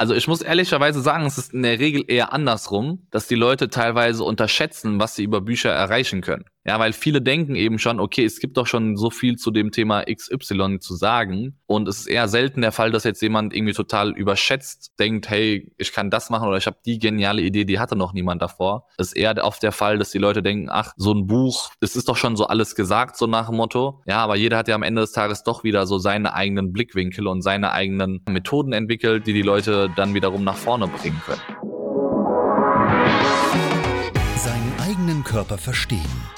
Also 0.00 0.14
ich 0.14 0.28
muss 0.28 0.42
ehrlicherweise 0.42 1.00
sagen, 1.00 1.26
es 1.26 1.38
ist 1.38 1.52
in 1.52 1.62
der 1.62 1.80
Regel 1.80 2.04
eher 2.06 2.32
andersrum, 2.32 3.08
dass 3.10 3.26
die 3.26 3.34
Leute 3.34 3.68
teilweise 3.68 4.22
unterschätzen, 4.22 5.00
was 5.00 5.16
sie 5.16 5.24
über 5.24 5.40
Bücher 5.40 5.70
erreichen 5.70 6.20
können. 6.20 6.44
Ja, 6.68 6.78
weil 6.78 6.92
viele 6.92 7.22
denken 7.22 7.54
eben 7.54 7.78
schon, 7.78 7.98
okay, 7.98 8.26
es 8.26 8.40
gibt 8.40 8.58
doch 8.58 8.66
schon 8.66 8.98
so 8.98 9.08
viel 9.08 9.36
zu 9.36 9.50
dem 9.50 9.70
Thema 9.72 10.04
XY 10.04 10.80
zu 10.80 10.96
sagen. 10.96 11.58
Und 11.64 11.88
es 11.88 12.00
ist 12.00 12.08
eher 12.08 12.28
selten 12.28 12.60
der 12.60 12.72
Fall, 12.72 12.90
dass 12.90 13.04
jetzt 13.04 13.22
jemand 13.22 13.54
irgendwie 13.54 13.72
total 13.72 14.10
überschätzt 14.10 14.92
denkt, 14.98 15.30
hey, 15.30 15.72
ich 15.78 15.94
kann 15.94 16.10
das 16.10 16.28
machen 16.28 16.46
oder 16.46 16.58
ich 16.58 16.66
habe 16.66 16.76
die 16.84 16.98
geniale 16.98 17.40
Idee, 17.40 17.64
die 17.64 17.78
hatte 17.78 17.96
noch 17.96 18.12
niemand 18.12 18.42
davor. 18.42 18.86
Es 18.98 19.06
ist 19.06 19.12
eher 19.14 19.42
oft 19.42 19.62
der 19.62 19.72
Fall, 19.72 19.96
dass 19.96 20.10
die 20.10 20.18
Leute 20.18 20.42
denken, 20.42 20.68
ach, 20.70 20.92
so 20.98 21.14
ein 21.14 21.26
Buch, 21.26 21.70
es 21.80 21.96
ist 21.96 22.06
doch 22.06 22.18
schon 22.18 22.36
so 22.36 22.48
alles 22.48 22.74
gesagt, 22.74 23.16
so 23.16 23.26
nach 23.26 23.46
dem 23.46 23.56
Motto. 23.56 24.02
Ja, 24.06 24.18
aber 24.18 24.36
jeder 24.36 24.58
hat 24.58 24.68
ja 24.68 24.74
am 24.74 24.82
Ende 24.82 25.00
des 25.00 25.12
Tages 25.12 25.44
doch 25.44 25.64
wieder 25.64 25.86
so 25.86 25.96
seine 25.96 26.34
eigenen 26.34 26.74
Blickwinkel 26.74 27.28
und 27.28 27.40
seine 27.40 27.72
eigenen 27.72 28.20
Methoden 28.28 28.74
entwickelt, 28.74 29.26
die 29.26 29.32
die 29.32 29.40
Leute 29.40 29.88
dann 29.96 30.12
wiederum 30.12 30.44
nach 30.44 30.56
vorne 30.56 30.86
bringen 30.86 31.22
können. 31.24 31.40
Seinen 34.36 34.74
eigenen 34.80 35.24
Körper 35.24 35.56
verstehen 35.56 36.04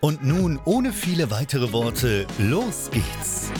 Und 0.00 0.22
nun, 0.22 0.60
ohne 0.64 0.92
viele 0.92 1.30
weitere 1.30 1.72
Worte, 1.72 2.26
los 2.38 2.90
geht's! 2.92 3.50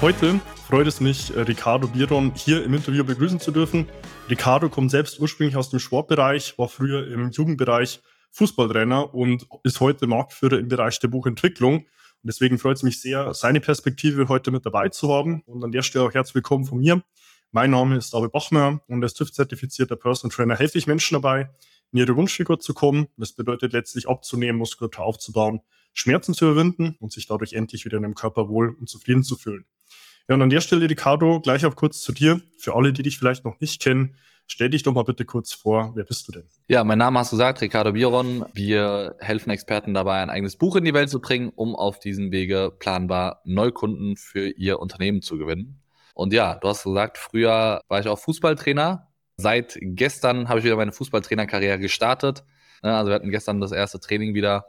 Heute 0.00 0.40
freut 0.66 0.86
es 0.86 1.00
mich, 1.00 1.36
äh, 1.36 1.40
Ricardo 1.40 1.86
Biron 1.86 2.32
hier 2.34 2.64
im 2.64 2.72
Interview 2.72 3.04
begrüßen 3.04 3.38
zu 3.38 3.50
dürfen. 3.50 3.86
Ricardo 4.30 4.70
kommt 4.70 4.90
selbst 4.90 5.20
ursprünglich 5.20 5.56
aus 5.56 5.68
dem 5.68 5.78
Sportbereich, 5.78 6.56
war 6.56 6.68
früher 6.68 7.06
im 7.06 7.30
Jugendbereich 7.30 8.00
Fußballtrainer 8.30 9.12
und 9.14 9.46
ist 9.62 9.80
heute 9.80 10.06
Marktführer 10.06 10.58
im 10.58 10.68
Bereich 10.68 10.98
der 11.00 11.08
Buchentwicklung. 11.08 11.80
Und 11.80 11.86
deswegen 12.22 12.58
freut 12.58 12.78
es 12.78 12.82
mich 12.82 13.00
sehr, 13.02 13.34
seine 13.34 13.60
Perspektive 13.60 14.28
heute 14.28 14.50
mit 14.50 14.64
dabei 14.64 14.88
zu 14.88 15.12
haben. 15.12 15.42
Und 15.46 15.62
an 15.62 15.72
der 15.72 15.82
Stelle 15.82 16.06
auch 16.06 16.14
herzlich 16.14 16.36
willkommen 16.36 16.64
von 16.64 16.78
mir. 16.78 17.02
Mein 17.52 17.72
Name 17.72 17.96
ist 17.96 18.14
David 18.14 18.30
Bachmer 18.30 18.80
und 18.86 19.02
als 19.02 19.14
TÜV-zertifizierter 19.14 19.96
Personal 19.96 20.32
Trainer 20.32 20.56
helfe 20.56 20.78
ich 20.78 20.86
Menschen 20.86 21.14
dabei, 21.14 21.50
in 21.90 21.98
ihre 21.98 22.14
Wunschfigur 22.14 22.60
zu 22.60 22.74
kommen. 22.74 23.08
Das 23.16 23.32
bedeutet 23.32 23.72
letztlich 23.72 24.08
abzunehmen, 24.08 24.56
Muskulatur 24.56 25.04
aufzubauen, 25.04 25.60
Schmerzen 25.92 26.32
zu 26.32 26.44
überwinden 26.44 26.96
und 27.00 27.12
sich 27.12 27.26
dadurch 27.26 27.54
endlich 27.54 27.84
wieder 27.84 27.96
in 27.96 28.04
dem 28.04 28.14
Körper 28.14 28.48
wohl 28.48 28.76
und 28.78 28.88
zufrieden 28.88 29.24
zu 29.24 29.34
fühlen. 29.34 29.64
Ja, 30.28 30.36
und 30.36 30.42
an 30.42 30.50
der 30.50 30.60
Stelle, 30.60 30.88
Ricardo, 30.88 31.40
gleich 31.40 31.66
auch 31.66 31.74
kurz 31.74 32.02
zu 32.02 32.12
dir. 32.12 32.40
Für 32.56 32.76
alle, 32.76 32.92
die 32.92 33.02
dich 33.02 33.18
vielleicht 33.18 33.44
noch 33.44 33.58
nicht 33.58 33.82
kennen, 33.82 34.14
Stell 34.52 34.68
dich 34.68 34.82
doch 34.82 34.92
mal 34.92 35.04
bitte 35.04 35.24
kurz 35.24 35.52
vor, 35.52 35.92
wer 35.94 36.02
bist 36.02 36.26
du 36.26 36.32
denn? 36.32 36.42
Ja, 36.66 36.82
mein 36.82 36.98
Name 36.98 37.20
hast 37.20 37.30
du 37.30 37.36
gesagt, 37.36 37.60
Ricardo 37.60 37.92
Biron. 37.92 38.44
Wir 38.52 39.14
helfen 39.20 39.50
Experten 39.50 39.94
dabei, 39.94 40.20
ein 40.20 40.28
eigenes 40.28 40.56
Buch 40.56 40.74
in 40.74 40.84
die 40.84 40.92
Welt 40.92 41.08
zu 41.08 41.20
bringen, 41.20 41.52
um 41.54 41.76
auf 41.76 42.00
diesem 42.00 42.32
Wege 42.32 42.72
planbar 42.76 43.42
Neukunden 43.44 44.16
für 44.16 44.48
ihr 44.48 44.80
Unternehmen 44.80 45.22
zu 45.22 45.38
gewinnen. 45.38 45.79
Und 46.14 46.32
ja, 46.32 46.56
du 46.56 46.68
hast 46.68 46.84
gesagt, 46.84 47.18
früher 47.18 47.80
war 47.88 48.00
ich 48.00 48.08
auch 48.08 48.18
Fußballtrainer. 48.18 49.08
Seit 49.36 49.78
gestern 49.80 50.48
habe 50.48 50.58
ich 50.58 50.64
wieder 50.64 50.76
meine 50.76 50.92
Fußballtrainerkarriere 50.92 51.78
gestartet. 51.78 52.44
Ne, 52.82 52.94
also 52.96 53.10
wir 53.10 53.14
hatten 53.14 53.30
gestern 53.30 53.60
das 53.60 53.72
erste 53.72 54.00
Training 54.00 54.34
wieder 54.34 54.66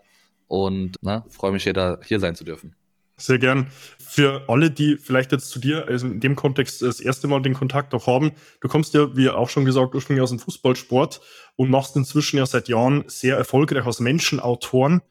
und 0.47 1.01
ne, 1.01 1.23
freue 1.29 1.51
mich 1.51 1.63
hier, 1.63 1.73
da, 1.73 1.99
hier 2.03 2.19
sein 2.19 2.35
zu 2.35 2.43
dürfen. 2.43 2.75
Sehr 3.17 3.37
gern. 3.37 3.67
Für 3.99 4.45
alle, 4.47 4.71
die 4.71 4.97
vielleicht 4.97 5.31
jetzt 5.31 5.49
zu 5.49 5.59
dir, 5.59 5.87
also 5.87 6.07
in 6.07 6.19
dem 6.19 6.35
Kontext 6.35 6.81
das 6.81 6.99
erste 6.99 7.27
Mal 7.27 7.41
den 7.41 7.53
Kontakt 7.53 7.93
auch 7.93 8.07
haben, 8.07 8.31
du 8.61 8.67
kommst 8.67 8.95
ja, 8.95 9.15
wie 9.15 9.29
auch 9.29 9.49
schon 9.49 9.63
gesagt, 9.63 9.93
ursprünglich 9.93 10.23
aus 10.23 10.31
dem 10.31 10.39
Fußballsport 10.39 11.21
und 11.55 11.69
machst 11.69 11.95
inzwischen 11.95 12.37
ja 12.37 12.45
seit 12.45 12.67
Jahren 12.67 13.03
sehr 13.07 13.37
erfolgreich 13.37 13.85
als 13.85 13.99
Menschenautoren. 13.99 15.01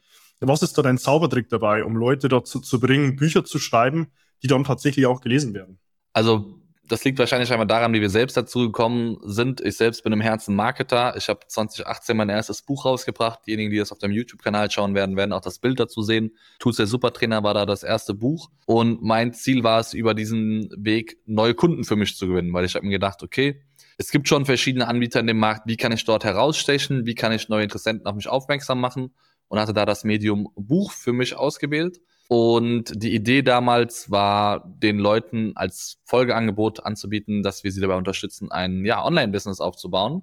Was 0.41 0.63
ist 0.63 0.77
da 0.77 0.83
dein 0.83 0.99
Zaubertrick 0.99 1.49
dabei, 1.51 1.85
um 1.85 1.97
Leute 1.97 2.29
dazu 2.29 2.61
zu 2.61 2.81
bringen, 2.81 3.17
Bücher 3.17 3.45
zu 3.45 3.59
schreiben, 3.59 4.09
die 4.43 4.49
dann 4.49 4.65
tatsächlich 4.65 5.07
auch 5.07 5.21
gelesen 5.21 5.55
werden? 5.55 5.79
Also 6.13 6.61
das 6.91 7.05
liegt 7.05 7.21
wahrscheinlich 7.21 7.53
einmal 7.53 7.69
daran, 7.69 7.93
wie 7.93 8.01
wir 8.01 8.11
selbst 8.11 8.37
dazu 8.37 8.61
gekommen 8.61 9.19
sind. 9.23 9.61
Ich 9.61 9.77
selbst 9.77 10.03
bin 10.03 10.13
im 10.13 10.21
Herzen 10.21 10.57
Marketer. 10.57 11.15
Ich 11.17 11.29
habe 11.29 11.41
2018 11.47 12.17
mein 12.17 12.29
erstes 12.29 12.63
Buch 12.63 12.85
rausgebracht. 12.85 13.47
Diejenigen, 13.47 13.71
die 13.71 13.79
das 13.79 13.93
auf 13.93 13.99
dem 13.99 14.11
YouTube-Kanal 14.11 14.71
schauen 14.73 14.95
werden, 14.97 15.17
werden 15.17 15.33
auch 15.33 15.41
das 15.41 15.61
Bild 15.61 15.79
dazu 15.79 16.03
sehen. 16.03 16.37
Tools 16.59 16.77
der 16.77 16.89
Supertrainer 16.89 17.45
war 17.45 17.55
da 17.55 17.65
das 17.65 17.85
erste 17.85 18.13
Buch. 18.13 18.51
Und 18.67 19.03
mein 19.03 19.33
Ziel 19.33 19.63
war 19.63 19.79
es, 19.79 19.95
über 19.95 20.15
diesen 20.15 20.69
Weg 20.77 21.19
neue 21.27 21.55
Kunden 21.55 21.85
für 21.85 21.95
mich 21.95 22.17
zu 22.17 22.27
gewinnen, 22.27 22.53
weil 22.53 22.65
ich 22.65 22.75
habe 22.75 22.85
mir 22.85 22.93
gedacht, 22.93 23.23
okay, 23.23 23.63
es 23.97 24.11
gibt 24.11 24.27
schon 24.27 24.45
verschiedene 24.45 24.89
Anbieter 24.89 25.21
in 25.21 25.29
dem 25.29 25.39
Markt. 25.39 25.63
Wie 25.67 25.77
kann 25.77 25.93
ich 25.93 26.05
dort 26.05 26.25
herausstechen? 26.25 27.07
Wie 27.07 27.15
kann 27.15 27.31
ich 27.31 27.49
neue 27.49 27.63
Interessenten 27.63 28.07
auf 28.07 28.17
mich 28.17 28.29
aufmerksam 28.29 28.81
machen? 28.81 29.15
Und 29.47 29.61
hatte 29.61 29.73
da 29.73 29.85
das 29.85 30.03
Medium 30.03 30.49
Buch 30.57 30.91
für 30.91 31.13
mich 31.13 31.37
ausgewählt 31.37 32.01
und 32.33 32.93
die 32.95 33.13
Idee 33.13 33.43
damals 33.43 34.09
war, 34.09 34.63
den 34.65 35.01
Leuten 35.01 35.51
als 35.57 35.99
Folgeangebot 36.05 36.87
anzubieten, 36.87 37.43
dass 37.43 37.65
wir 37.65 37.73
sie 37.73 37.81
dabei 37.81 37.97
unterstützen, 37.97 38.53
ein 38.53 38.85
ja, 38.85 39.05
Online-Business 39.05 39.61
aufzubauen. 39.61 40.23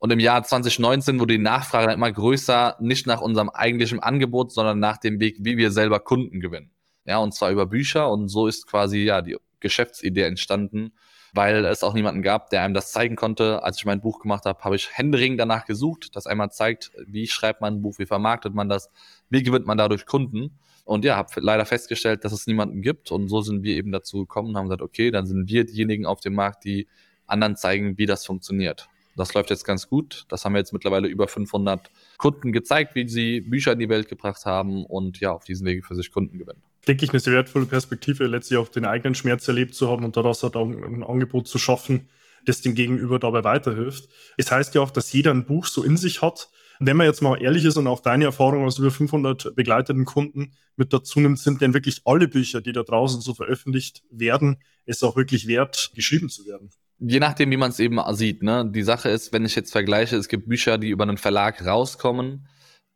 Und 0.00 0.10
im 0.10 0.18
Jahr 0.18 0.42
2019 0.42 1.20
wurde 1.20 1.34
die 1.34 1.42
Nachfrage 1.42 1.88
dann 1.88 1.96
immer 1.96 2.10
größer, 2.10 2.78
nicht 2.80 3.06
nach 3.06 3.20
unserem 3.20 3.50
eigentlichen 3.50 4.00
Angebot, 4.00 4.50
sondern 4.50 4.78
nach 4.78 4.96
dem 4.96 5.20
Weg, 5.20 5.36
wie 5.40 5.58
wir 5.58 5.70
selber 5.70 6.00
Kunden 6.00 6.40
gewinnen. 6.40 6.70
Ja, 7.04 7.18
und 7.18 7.34
zwar 7.34 7.50
über 7.50 7.66
Bücher. 7.66 8.10
Und 8.10 8.28
so 8.28 8.46
ist 8.46 8.66
quasi 8.66 9.00
ja 9.00 9.20
die 9.20 9.36
Geschäftsidee 9.60 10.22
entstanden, 10.22 10.94
weil 11.34 11.66
es 11.66 11.82
auch 11.82 11.92
niemanden 11.92 12.22
gab, 12.22 12.48
der 12.48 12.62
einem 12.62 12.72
das 12.72 12.92
zeigen 12.92 13.14
konnte. 13.14 13.62
Als 13.62 13.76
ich 13.76 13.84
mein 13.84 14.00
Buch 14.00 14.20
gemacht 14.20 14.46
habe, 14.46 14.64
habe 14.64 14.76
ich 14.76 14.88
Händering 14.96 15.36
danach 15.36 15.66
gesucht, 15.66 16.16
das 16.16 16.26
einmal 16.26 16.50
zeigt, 16.50 16.92
wie 17.06 17.26
schreibt 17.26 17.60
man 17.60 17.74
ein 17.74 17.82
Buch, 17.82 17.98
wie 17.98 18.06
vermarktet 18.06 18.54
man 18.54 18.70
das, 18.70 18.88
wie 19.28 19.42
gewinnt 19.42 19.66
man 19.66 19.76
dadurch 19.76 20.06
Kunden. 20.06 20.58
Und 20.84 21.04
ja, 21.04 21.16
habe 21.16 21.28
leider 21.40 21.64
festgestellt, 21.64 22.24
dass 22.24 22.32
es 22.32 22.46
niemanden 22.46 22.82
gibt. 22.82 23.12
Und 23.12 23.28
so 23.28 23.40
sind 23.40 23.62
wir 23.62 23.76
eben 23.76 23.92
dazu 23.92 24.20
gekommen 24.20 24.50
und 24.50 24.56
haben 24.56 24.66
gesagt, 24.66 24.82
okay, 24.82 25.10
dann 25.10 25.26
sind 25.26 25.48
wir 25.48 25.64
diejenigen 25.64 26.06
auf 26.06 26.20
dem 26.20 26.34
Markt, 26.34 26.64
die 26.64 26.88
anderen 27.26 27.56
zeigen, 27.56 27.98
wie 27.98 28.06
das 28.06 28.26
funktioniert. 28.26 28.88
Das 29.16 29.34
läuft 29.34 29.50
jetzt 29.50 29.64
ganz 29.64 29.88
gut. 29.88 30.24
Das 30.28 30.44
haben 30.44 30.54
wir 30.54 30.58
jetzt 30.58 30.72
mittlerweile 30.72 31.06
über 31.06 31.28
500 31.28 31.90
Kunden 32.16 32.52
gezeigt, 32.52 32.94
wie 32.94 33.08
sie 33.08 33.42
Bücher 33.42 33.72
in 33.72 33.78
die 33.78 33.88
Welt 33.88 34.08
gebracht 34.08 34.46
haben 34.46 34.84
und 34.86 35.20
ja, 35.20 35.32
auf 35.32 35.44
diesen 35.44 35.66
Wege 35.66 35.82
für 35.82 35.94
sich 35.94 36.10
Kunden 36.10 36.38
gewinnen. 36.38 36.62
Denke 36.88 37.04
ich, 37.04 37.10
eine 37.10 37.20
sehr 37.20 37.34
wertvolle 37.34 37.66
Perspektive, 37.66 38.26
letztlich 38.26 38.58
auch 38.58 38.68
den 38.68 38.84
eigenen 38.84 39.14
Schmerz 39.14 39.46
erlebt 39.46 39.74
zu 39.74 39.88
haben 39.88 40.04
und 40.04 40.16
daraus 40.16 40.42
halt 40.42 40.56
auch 40.56 40.66
ein 40.66 41.04
Angebot 41.04 41.46
zu 41.46 41.58
schaffen, 41.58 42.08
das 42.44 42.60
dem 42.60 42.74
Gegenüber 42.74 43.18
dabei 43.18 43.44
weiterhilft. 43.44 44.08
Es 44.36 44.50
heißt 44.50 44.74
ja 44.74 44.80
auch, 44.80 44.90
dass 44.90 45.12
jeder 45.12 45.30
ein 45.30 45.46
Buch 45.46 45.66
so 45.66 45.84
in 45.84 45.96
sich 45.96 46.22
hat 46.22 46.48
wenn 46.86 46.96
man 46.96 47.06
jetzt 47.06 47.22
mal 47.22 47.40
ehrlich 47.40 47.64
ist 47.64 47.76
und 47.76 47.86
auch 47.86 48.00
deine 48.00 48.24
Erfahrung 48.24 48.64
aus 48.64 48.78
über 48.78 48.90
500 48.90 49.54
begleiteten 49.54 50.04
Kunden 50.04 50.52
mit 50.76 50.92
dazu 50.92 51.20
nimmt, 51.20 51.38
sind 51.38 51.60
denn 51.60 51.74
wirklich 51.74 52.02
alle 52.04 52.28
Bücher, 52.28 52.60
die 52.60 52.72
da 52.72 52.82
draußen 52.82 53.20
so 53.20 53.34
veröffentlicht 53.34 54.02
werden, 54.10 54.58
es 54.86 55.02
auch 55.02 55.16
wirklich 55.16 55.46
wert, 55.46 55.90
geschrieben 55.94 56.28
zu 56.28 56.46
werden? 56.46 56.70
Je 56.98 57.18
nachdem, 57.18 57.50
wie 57.50 57.56
man 57.56 57.70
es 57.70 57.80
eben 57.80 57.98
sieht. 58.14 58.42
Ne? 58.42 58.70
Die 58.72 58.82
Sache 58.82 59.08
ist, 59.08 59.32
wenn 59.32 59.44
ich 59.44 59.56
jetzt 59.56 59.72
vergleiche, 59.72 60.16
es 60.16 60.28
gibt 60.28 60.48
Bücher, 60.48 60.78
die 60.78 60.90
über 60.90 61.02
einen 61.04 61.18
Verlag 61.18 61.64
rauskommen 61.64 62.46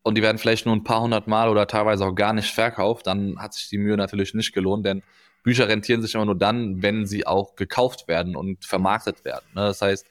und 0.03 0.17
die 0.17 0.23
werden 0.23 0.39
vielleicht 0.39 0.67
nur 0.67 0.77
ein 0.77 0.85
paar 0.85 1.03
hundert 1.03 1.27
Mal 1.27 1.49
oder 1.49 1.67
teilweise 1.67 2.05
auch 2.05 2.15
gar 2.15 2.33
nicht 2.33 2.53
verkauft, 2.53 3.07
dann 3.07 3.39
hat 3.39 3.55
sich 3.55 3.69
die 3.69 3.79
Mühe 3.79 3.97
natürlich 3.97 4.35
nicht 4.35 4.53
gelohnt, 4.53 4.87
denn 4.87 5.03
Bücher 5.43 5.69
rentieren 5.69 6.03
sich 6.03 6.15
immer 6.15 6.25
nur 6.25 6.39
dann, 6.39 6.83
wenn 6.83 7.07
sie 7.07 7.27
auch 7.27 7.57
gekauft 7.57 8.09
werden 8.09 8.37
und 8.37 8.65
vermarktet 8.65 9.25
werden. 9.25 9.47
Ne? 9.55 9.63
Das 9.63 9.83
heißt, 9.83 10.07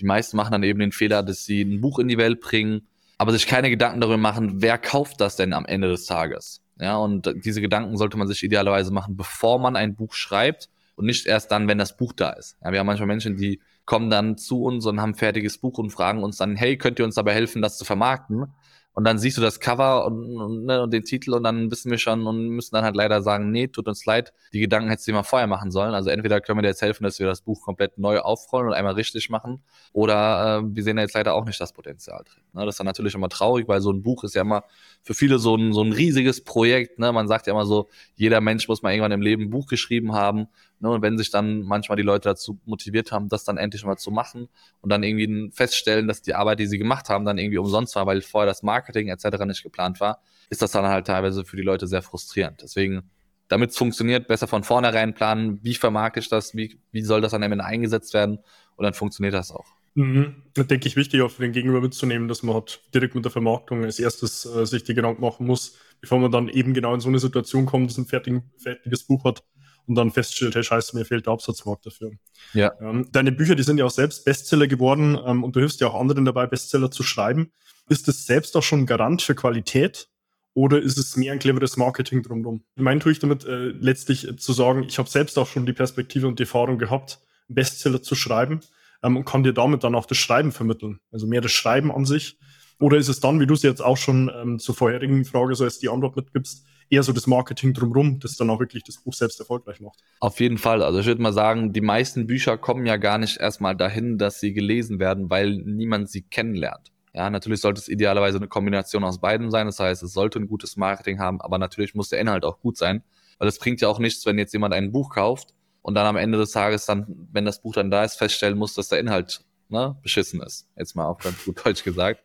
Die 0.00 0.06
meisten 0.06 0.36
machen 0.36 0.52
dann 0.52 0.62
eben 0.62 0.80
den 0.80 0.92
Fehler, 0.92 1.22
dass 1.22 1.44
sie 1.44 1.62
ein 1.62 1.80
Buch 1.80 1.98
in 1.98 2.08
die 2.08 2.16
Welt 2.16 2.40
bringen, 2.40 2.88
aber 3.20 3.32
sich 3.32 3.46
keine 3.46 3.68
Gedanken 3.68 4.00
darüber 4.00 4.16
machen, 4.16 4.62
wer 4.62 4.78
kauft 4.78 5.20
das 5.20 5.36
denn 5.36 5.52
am 5.52 5.66
Ende 5.66 5.88
des 5.88 6.06
Tages. 6.06 6.62
Ja, 6.80 6.96
und 6.96 7.30
diese 7.44 7.60
Gedanken 7.60 7.98
sollte 7.98 8.16
man 8.16 8.26
sich 8.26 8.42
idealerweise 8.42 8.94
machen, 8.94 9.14
bevor 9.14 9.58
man 9.58 9.76
ein 9.76 9.94
Buch 9.94 10.14
schreibt 10.14 10.70
und 10.96 11.04
nicht 11.04 11.26
erst 11.26 11.50
dann, 11.50 11.68
wenn 11.68 11.76
das 11.76 11.98
Buch 11.98 12.14
da 12.14 12.30
ist. 12.30 12.56
Ja, 12.64 12.72
wir 12.72 12.78
haben 12.78 12.86
manchmal 12.86 13.08
Menschen, 13.08 13.36
die 13.36 13.60
kommen 13.84 14.08
dann 14.08 14.38
zu 14.38 14.62
uns 14.62 14.86
und 14.86 15.02
haben 15.02 15.14
fertiges 15.14 15.58
Buch 15.58 15.76
und 15.76 15.90
fragen 15.90 16.22
uns 16.24 16.38
dann, 16.38 16.56
hey, 16.56 16.78
könnt 16.78 16.98
ihr 16.98 17.04
uns 17.04 17.14
dabei 17.14 17.34
helfen, 17.34 17.60
das 17.60 17.76
zu 17.76 17.84
vermarkten? 17.84 18.46
Und 18.92 19.04
dann 19.04 19.18
siehst 19.18 19.36
du 19.36 19.40
das 19.40 19.60
Cover 19.60 20.04
und, 20.04 20.36
und, 20.36 20.64
ne, 20.64 20.82
und 20.82 20.92
den 20.92 21.04
Titel 21.04 21.32
und 21.32 21.44
dann 21.44 21.70
wissen 21.70 21.90
wir 21.90 21.98
schon 21.98 22.26
und 22.26 22.48
müssen 22.48 22.74
dann 22.74 22.84
halt 22.84 22.96
leider 22.96 23.22
sagen, 23.22 23.50
nee, 23.50 23.68
tut 23.68 23.86
uns 23.86 24.04
leid, 24.04 24.32
die 24.52 24.60
Gedanken 24.60 24.90
hättest 24.90 25.06
du 25.06 25.12
dir 25.12 25.16
mal 25.16 25.22
vorher 25.22 25.46
machen 25.46 25.70
sollen. 25.70 25.94
Also 25.94 26.10
entweder 26.10 26.40
können 26.40 26.58
wir 26.58 26.62
dir 26.62 26.68
jetzt 26.68 26.82
helfen, 26.82 27.04
dass 27.04 27.18
wir 27.18 27.26
das 27.26 27.40
Buch 27.42 27.62
komplett 27.62 27.98
neu 27.98 28.18
aufrollen 28.18 28.68
und 28.68 28.74
einmal 28.74 28.94
richtig 28.94 29.30
machen, 29.30 29.62
oder 29.92 30.60
äh, 30.60 30.74
wir 30.74 30.82
sehen 30.82 30.96
da 30.96 31.02
jetzt 31.02 31.14
leider 31.14 31.34
auch 31.34 31.44
nicht 31.44 31.60
das 31.60 31.72
Potenzial 31.72 32.22
drin. 32.24 32.42
Ne, 32.52 32.64
das 32.66 32.74
ist 32.74 32.80
dann 32.80 32.86
natürlich 32.86 33.14
immer 33.14 33.28
traurig, 33.28 33.68
weil 33.68 33.80
so 33.80 33.92
ein 33.92 34.02
Buch 34.02 34.24
ist 34.24 34.34
ja 34.34 34.42
immer 34.42 34.64
für 35.02 35.14
viele 35.14 35.38
so 35.38 35.54
ein, 35.56 35.72
so 35.72 35.82
ein 35.82 35.92
riesiges 35.92 36.42
Projekt. 36.42 36.98
Ne? 36.98 37.12
Man 37.12 37.28
sagt 37.28 37.46
ja 37.46 37.52
immer 37.52 37.66
so, 37.66 37.88
jeder 38.16 38.40
Mensch 38.40 38.68
muss 38.68 38.82
mal 38.82 38.90
irgendwann 38.92 39.12
im 39.12 39.22
Leben 39.22 39.44
ein 39.44 39.50
Buch 39.50 39.66
geschrieben 39.66 40.12
haben. 40.14 40.48
Ne? 40.80 40.90
Und 40.90 41.02
wenn 41.02 41.18
sich 41.18 41.30
dann 41.30 41.62
manchmal 41.62 41.96
die 41.96 42.02
Leute 42.02 42.30
dazu 42.30 42.58
motiviert 42.64 43.12
haben, 43.12 43.28
das 43.28 43.44
dann 43.44 43.58
endlich 43.58 43.84
mal 43.84 43.96
zu 43.96 44.10
machen 44.10 44.48
und 44.80 44.90
dann 44.90 45.02
irgendwie 45.02 45.50
feststellen, 45.52 46.08
dass 46.08 46.22
die 46.22 46.34
Arbeit, 46.34 46.58
die 46.58 46.66
sie 46.66 46.78
gemacht 46.78 47.08
haben, 47.08 47.24
dann 47.24 47.38
irgendwie 47.38 47.58
umsonst 47.58 47.94
war, 47.96 48.06
weil 48.06 48.22
vorher 48.22 48.46
das 48.46 48.62
Marketing 48.62 49.08
etc. 49.08 49.44
nicht 49.46 49.62
geplant 49.62 50.00
war, 50.00 50.22
ist 50.48 50.62
das 50.62 50.72
dann 50.72 50.86
halt 50.86 51.06
teilweise 51.06 51.44
für 51.44 51.56
die 51.56 51.62
Leute 51.62 51.86
sehr 51.86 52.02
frustrierend. 52.02 52.62
Deswegen, 52.62 53.02
damit 53.48 53.70
es 53.70 53.76
funktioniert, 53.76 54.26
besser 54.26 54.48
von 54.48 54.64
vornherein 54.64 55.14
planen, 55.14 55.60
wie 55.62 55.74
vermarkte 55.74 56.20
ich 56.20 56.28
das, 56.28 56.54
wie, 56.54 56.80
wie 56.92 57.02
soll 57.02 57.20
das 57.20 57.34
an 57.34 57.42
am 57.42 57.52
Ende 57.52 57.64
eingesetzt 57.64 58.14
werden 58.14 58.38
und 58.76 58.84
dann 58.84 58.94
funktioniert 58.94 59.34
das 59.34 59.50
auch. 59.50 59.66
Mhm. 59.94 60.36
Da 60.54 60.62
denke 60.62 60.86
ich, 60.86 60.96
wichtig 60.96 61.20
auch 61.20 61.30
für 61.30 61.42
den 61.42 61.52
Gegenüber 61.52 61.80
mitzunehmen, 61.80 62.28
dass 62.28 62.42
man 62.42 62.54
halt 62.54 62.80
direkt 62.94 63.14
mit 63.14 63.24
der 63.24 63.32
Vermarktung 63.32 63.84
als 63.84 63.98
erstes 63.98 64.46
äh, 64.46 64.64
sich 64.64 64.84
die 64.84 64.94
Gedanken 64.94 65.20
machen 65.20 65.46
muss, 65.46 65.76
bevor 66.00 66.20
man 66.20 66.30
dann 66.30 66.48
eben 66.48 66.74
genau 66.74 66.94
in 66.94 67.00
so 67.00 67.08
eine 67.08 67.18
Situation 67.18 67.66
kommt, 67.66 67.90
dass 67.90 67.98
ein 67.98 68.06
fertig, 68.06 68.40
fertiges 68.56 69.02
Buch 69.02 69.24
hat 69.24 69.42
und 69.86 69.94
dann 69.94 70.10
feststellt, 70.10 70.54
hey 70.54 70.62
scheiße, 70.62 70.96
mir 70.96 71.04
fehlt 71.04 71.26
der 71.26 71.32
Absatzmarkt 71.32 71.86
dafür. 71.86 72.12
Ja. 72.52 72.72
Ähm, 72.80 73.08
deine 73.12 73.32
Bücher, 73.32 73.54
die 73.54 73.62
sind 73.62 73.78
ja 73.78 73.84
auch 73.84 73.90
selbst 73.90 74.24
Bestseller 74.24 74.66
geworden 74.66 75.18
ähm, 75.24 75.44
und 75.44 75.56
du 75.56 75.60
hilfst 75.60 75.80
ja 75.80 75.88
auch 75.88 76.00
anderen 76.00 76.24
dabei, 76.24 76.46
Bestseller 76.46 76.90
zu 76.90 77.02
schreiben. 77.02 77.52
Ist 77.88 78.08
das 78.08 78.24
selbst 78.26 78.56
auch 78.56 78.62
schon 78.62 78.80
ein 78.80 78.86
Garant 78.86 79.22
für 79.22 79.34
Qualität? 79.34 80.08
Oder 80.54 80.80
ist 80.80 80.98
es 80.98 81.16
mehr 81.16 81.32
ein 81.32 81.38
cleveres 81.38 81.76
Marketing 81.76 82.22
drumherum? 82.22 82.64
Ich 82.74 82.82
meine, 82.82 83.00
tue 83.00 83.12
ich 83.12 83.18
damit 83.18 83.44
äh, 83.44 83.68
letztlich 83.68 84.28
äh, 84.28 84.36
zu 84.36 84.52
sagen, 84.52 84.84
ich 84.84 84.98
habe 84.98 85.08
selbst 85.08 85.38
auch 85.38 85.46
schon 85.46 85.66
die 85.66 85.72
Perspektive 85.72 86.26
und 86.26 86.38
die 86.38 86.44
Erfahrung 86.44 86.78
gehabt, 86.78 87.20
Bestseller 87.48 88.02
zu 88.02 88.14
schreiben 88.14 88.60
ähm, 89.02 89.16
und 89.16 89.24
kann 89.24 89.42
dir 89.42 89.52
damit 89.52 89.84
dann 89.84 89.94
auch 89.94 90.06
das 90.06 90.18
Schreiben 90.18 90.52
vermitteln. 90.52 91.00
Also 91.12 91.26
mehr 91.26 91.40
das 91.40 91.52
Schreiben 91.52 91.92
an 91.92 92.04
sich. 92.04 92.38
Oder 92.80 92.96
ist 92.96 93.08
es 93.08 93.20
dann, 93.20 93.38
wie 93.40 93.46
du 93.46 93.54
es 93.54 93.62
jetzt 93.62 93.82
auch 93.82 93.96
schon 93.96 94.30
ähm, 94.34 94.58
zur 94.58 94.74
vorherigen 94.74 95.24
Frage 95.24 95.54
so 95.54 95.64
als 95.64 95.78
die 95.78 95.88
Antwort 95.88 96.16
mitgibst, 96.16 96.64
eher 96.90 97.02
so 97.02 97.12
das 97.12 97.26
Marketing 97.26 97.72
drumherum, 97.72 98.18
das 98.20 98.36
dann 98.36 98.50
auch 98.50 98.60
wirklich 98.60 98.82
das 98.82 98.98
Buch 98.98 99.14
selbst 99.14 99.38
erfolgreich 99.40 99.80
macht? 99.80 99.98
Auf 100.18 100.40
jeden 100.40 100.58
Fall. 100.58 100.82
Also 100.82 100.98
ich 100.98 101.06
würde 101.06 101.22
mal 101.22 101.32
sagen, 101.32 101.72
die 101.72 101.80
meisten 101.80 102.26
Bücher 102.26 102.58
kommen 102.58 102.84
ja 102.84 102.96
gar 102.96 103.18
nicht 103.18 103.38
erstmal 103.38 103.76
dahin, 103.76 104.18
dass 104.18 104.40
sie 104.40 104.52
gelesen 104.52 104.98
werden, 104.98 105.30
weil 105.30 105.56
niemand 105.56 106.10
sie 106.10 106.22
kennenlernt. 106.22 106.92
Ja, 107.14 107.30
natürlich 107.30 107.60
sollte 107.60 107.80
es 107.80 107.88
idealerweise 107.88 108.38
eine 108.38 108.48
Kombination 108.48 109.04
aus 109.04 109.20
beiden 109.20 109.50
sein. 109.50 109.66
Das 109.66 109.80
heißt, 109.80 110.02
es 110.02 110.12
sollte 110.12 110.38
ein 110.38 110.48
gutes 110.48 110.76
Marketing 110.76 111.18
haben, 111.18 111.40
aber 111.40 111.58
natürlich 111.58 111.94
muss 111.94 112.08
der 112.08 112.20
Inhalt 112.20 112.44
auch 112.44 112.60
gut 112.60 112.76
sein. 112.76 113.02
Weil 113.38 113.48
es 113.48 113.58
bringt 113.58 113.80
ja 113.80 113.88
auch 113.88 113.98
nichts, 113.98 114.26
wenn 114.26 114.38
jetzt 114.38 114.52
jemand 114.52 114.74
ein 114.74 114.92
Buch 114.92 115.10
kauft 115.14 115.54
und 115.82 115.94
dann 115.94 116.06
am 116.06 116.16
Ende 116.16 116.38
des 116.38 116.50
Tages 116.50 116.86
dann, 116.86 117.28
wenn 117.32 117.44
das 117.44 117.62
Buch 117.62 117.74
dann 117.74 117.90
da 117.90 118.04
ist, 118.04 118.16
feststellen 118.16 118.58
muss, 118.58 118.74
dass 118.74 118.88
der 118.88 119.00
Inhalt 119.00 119.44
ne, 119.68 119.96
beschissen 120.02 120.42
ist. 120.42 120.68
Jetzt 120.76 120.94
mal 120.94 121.06
auf 121.06 121.18
ganz 121.18 121.44
gut 121.44 121.64
Deutsch 121.64 121.82
gesagt. 121.82 122.22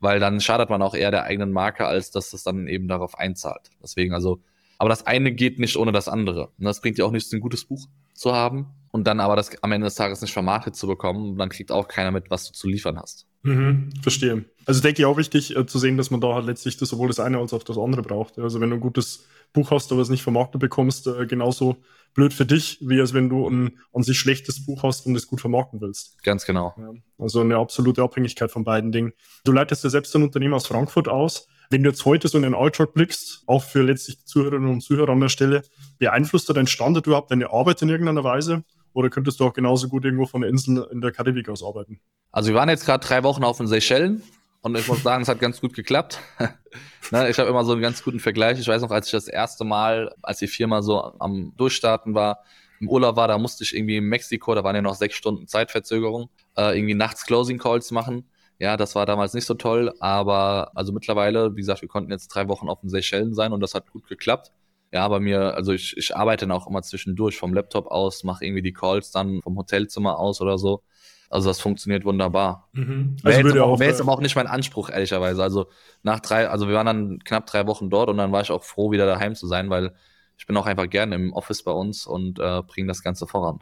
Weil 0.00 0.20
dann 0.20 0.40
schadet 0.40 0.70
man 0.70 0.82
auch 0.82 0.94
eher 0.94 1.10
der 1.10 1.24
eigenen 1.24 1.52
Marke, 1.52 1.86
als 1.86 2.10
dass 2.10 2.30
das 2.30 2.42
dann 2.44 2.68
eben 2.68 2.88
darauf 2.88 3.18
einzahlt. 3.18 3.70
Deswegen 3.82 4.14
also, 4.14 4.40
aber 4.78 4.88
das 4.88 5.06
eine 5.06 5.32
geht 5.32 5.58
nicht 5.58 5.76
ohne 5.76 5.92
das 5.92 6.08
andere. 6.08 6.50
Und 6.58 6.64
das 6.64 6.80
bringt 6.80 6.98
ja 6.98 7.04
auch 7.04 7.10
nichts, 7.10 7.32
ein 7.32 7.40
gutes 7.40 7.64
Buch 7.64 7.86
zu 8.14 8.32
haben 8.32 8.66
und 8.90 9.06
dann 9.06 9.20
aber 9.20 9.36
das 9.36 9.62
am 9.62 9.72
Ende 9.72 9.86
des 9.86 9.94
Tages 9.94 10.20
nicht 10.20 10.32
vermarktet 10.32 10.76
zu 10.76 10.86
bekommen. 10.86 11.36
dann 11.36 11.48
kriegt 11.48 11.72
auch 11.72 11.88
keiner 11.88 12.10
mit, 12.10 12.30
was 12.30 12.46
du 12.46 12.52
zu 12.52 12.68
liefern 12.68 12.98
hast. 12.98 13.26
Mhm, 13.42 13.90
verstehe. 14.02 14.44
Also 14.66 14.82
denke 14.82 15.02
ich 15.02 15.06
auch 15.06 15.16
wichtig 15.16 15.56
äh, 15.56 15.66
zu 15.66 15.78
sehen, 15.78 15.96
dass 15.96 16.10
man 16.10 16.20
da 16.20 16.34
halt 16.34 16.46
letztlich 16.46 16.76
das 16.76 16.90
sowohl 16.90 17.08
das 17.08 17.20
eine 17.20 17.38
als 17.38 17.52
auch 17.52 17.62
das 17.62 17.78
andere 17.78 18.02
braucht. 18.02 18.38
Also 18.38 18.60
wenn 18.60 18.70
du 18.70 18.76
ein 18.76 18.80
gutes 18.80 19.26
Buch 19.52 19.70
hast, 19.70 19.90
aber 19.92 20.02
es 20.02 20.10
nicht 20.10 20.22
vermarktet 20.22 20.60
bekommst, 20.60 21.06
äh, 21.06 21.26
genauso 21.26 21.76
blöd 22.14 22.34
für 22.34 22.44
dich, 22.44 22.78
wie 22.80 23.00
als 23.00 23.14
wenn 23.14 23.28
du 23.28 23.48
ein 23.48 23.78
an 23.94 24.02
sich 24.02 24.18
schlechtes 24.18 24.64
Buch 24.64 24.82
hast 24.82 25.06
und 25.06 25.14
es 25.16 25.26
gut 25.26 25.40
vermarkten 25.40 25.80
willst. 25.80 26.22
Ganz 26.22 26.44
genau. 26.44 26.74
Ja, 26.76 26.92
also 27.18 27.40
eine 27.40 27.56
absolute 27.56 28.02
Abhängigkeit 28.02 28.50
von 28.50 28.64
beiden 28.64 28.92
Dingen. 28.92 29.12
Du 29.44 29.52
leitest 29.52 29.84
ja 29.84 29.90
selbst 29.90 30.14
ein 30.16 30.22
Unternehmen 30.22 30.54
aus 30.54 30.66
Frankfurt 30.66 31.08
aus. 31.08 31.48
Wenn 31.70 31.82
du 31.82 31.90
jetzt 31.90 32.04
heute 32.06 32.28
so 32.28 32.38
in 32.38 32.44
den 32.44 32.54
Alltag 32.54 32.94
blickst, 32.94 33.42
auch 33.46 33.62
für 33.62 33.82
letztlich 33.82 34.24
Zuhörerinnen 34.24 34.70
und 34.70 34.80
Zuhörer 34.80 35.12
an 35.12 35.20
der 35.20 35.28
Stelle, 35.28 35.62
beeinflusst 35.98 36.48
da 36.48 36.54
dein 36.54 36.66
Standard 36.66 37.06
überhaupt 37.06 37.30
deine 37.30 37.50
Arbeit 37.50 37.82
in 37.82 37.90
irgendeiner 37.90 38.24
Weise? 38.24 38.64
Oder 38.98 39.10
könntest 39.10 39.38
du 39.38 39.44
auch 39.44 39.52
genauso 39.52 39.88
gut 39.88 40.04
irgendwo 40.04 40.26
von 40.26 40.40
der 40.40 40.50
Insel 40.50 40.84
in 40.90 41.00
der 41.00 41.12
Karibik 41.12 41.48
aus 41.48 41.62
arbeiten? 41.62 42.00
Also 42.32 42.48
wir 42.48 42.56
waren 42.56 42.68
jetzt 42.68 42.84
gerade 42.84 43.06
drei 43.06 43.22
Wochen 43.22 43.44
auf 43.44 43.58
den 43.58 43.68
Seychellen 43.68 44.24
und 44.62 44.76
ich 44.76 44.88
muss 44.88 45.04
sagen, 45.04 45.22
es 45.22 45.28
hat 45.28 45.38
ganz 45.38 45.60
gut 45.60 45.72
geklappt. 45.72 46.18
ne, 47.12 47.30
ich 47.30 47.38
habe 47.38 47.48
immer 47.48 47.64
so 47.64 47.74
einen 47.74 47.80
ganz 47.80 48.02
guten 48.02 48.18
Vergleich. 48.18 48.58
Ich 48.58 48.66
weiß 48.66 48.82
noch, 48.82 48.90
als 48.90 49.06
ich 49.06 49.12
das 49.12 49.28
erste 49.28 49.62
Mal, 49.64 50.12
als 50.20 50.38
die 50.38 50.48
Firma 50.48 50.82
so 50.82 51.00
am 51.20 51.52
Durchstarten 51.56 52.16
war, 52.16 52.42
im 52.80 52.88
Urlaub 52.88 53.14
war, 53.14 53.28
da 53.28 53.38
musste 53.38 53.62
ich 53.62 53.76
irgendwie 53.76 53.98
in 53.98 54.04
Mexiko, 54.06 54.52
da 54.56 54.64
waren 54.64 54.74
ja 54.74 54.82
noch 54.82 54.96
sechs 54.96 55.14
Stunden 55.14 55.46
Zeitverzögerung, 55.46 56.28
äh, 56.56 56.76
irgendwie 56.76 56.94
nachts 56.94 57.24
Closing 57.24 57.58
Calls 57.58 57.92
machen. 57.92 58.28
Ja, 58.58 58.76
das 58.76 58.96
war 58.96 59.06
damals 59.06 59.32
nicht 59.32 59.46
so 59.46 59.54
toll, 59.54 59.94
aber 60.00 60.72
also 60.74 60.92
mittlerweile, 60.92 61.54
wie 61.54 61.60
gesagt, 61.60 61.82
wir 61.82 61.88
konnten 61.88 62.10
jetzt 62.10 62.26
drei 62.34 62.48
Wochen 62.48 62.68
auf 62.68 62.80
den 62.80 62.88
Seychellen 62.90 63.32
sein 63.32 63.52
und 63.52 63.60
das 63.60 63.74
hat 63.74 63.92
gut 63.92 64.08
geklappt. 64.08 64.50
Ja, 64.92 65.06
bei 65.08 65.20
mir, 65.20 65.54
also 65.54 65.72
ich, 65.72 65.96
ich 65.96 66.16
arbeite 66.16 66.46
dann 66.46 66.56
auch 66.56 66.66
immer 66.66 66.82
zwischendurch 66.82 67.36
vom 67.36 67.52
Laptop 67.52 67.88
aus, 67.88 68.24
mache 68.24 68.44
irgendwie 68.44 68.62
die 68.62 68.72
Calls 68.72 69.10
dann 69.10 69.42
vom 69.42 69.56
Hotelzimmer 69.58 70.18
aus 70.18 70.40
oder 70.40 70.56
so. 70.56 70.82
Also 71.30 71.50
das 71.50 71.60
funktioniert 71.60 72.06
wunderbar. 72.06 72.70
Mhm. 72.72 73.16
Also 73.22 73.38
wäre 73.38 73.48
jetzt, 73.48 73.58
auch, 73.58 73.78
wär 73.78 73.88
jetzt 73.88 74.00
aber 74.00 74.12
auch 74.12 74.20
nicht 74.20 74.34
mein 74.34 74.46
Anspruch, 74.46 74.88
ehrlicherweise. 74.88 75.42
Also 75.42 75.66
nach 76.02 76.20
drei, 76.20 76.48
also 76.48 76.68
wir 76.68 76.74
waren 76.74 76.86
dann 76.86 77.18
knapp 77.18 77.44
drei 77.46 77.66
Wochen 77.66 77.90
dort 77.90 78.08
und 78.08 78.16
dann 78.16 78.32
war 78.32 78.40
ich 78.40 78.50
auch 78.50 78.64
froh, 78.64 78.90
wieder 78.90 79.04
daheim 79.04 79.34
zu 79.34 79.46
sein, 79.46 79.68
weil 79.68 79.94
ich 80.38 80.46
bin 80.46 80.56
auch 80.56 80.66
einfach 80.66 80.88
gerne 80.88 81.16
im 81.16 81.32
Office 81.34 81.62
bei 81.62 81.72
uns 81.72 82.06
und 82.06 82.38
äh, 82.38 82.62
bringe 82.62 82.88
das 82.88 83.02
Ganze 83.02 83.26
voran. 83.26 83.58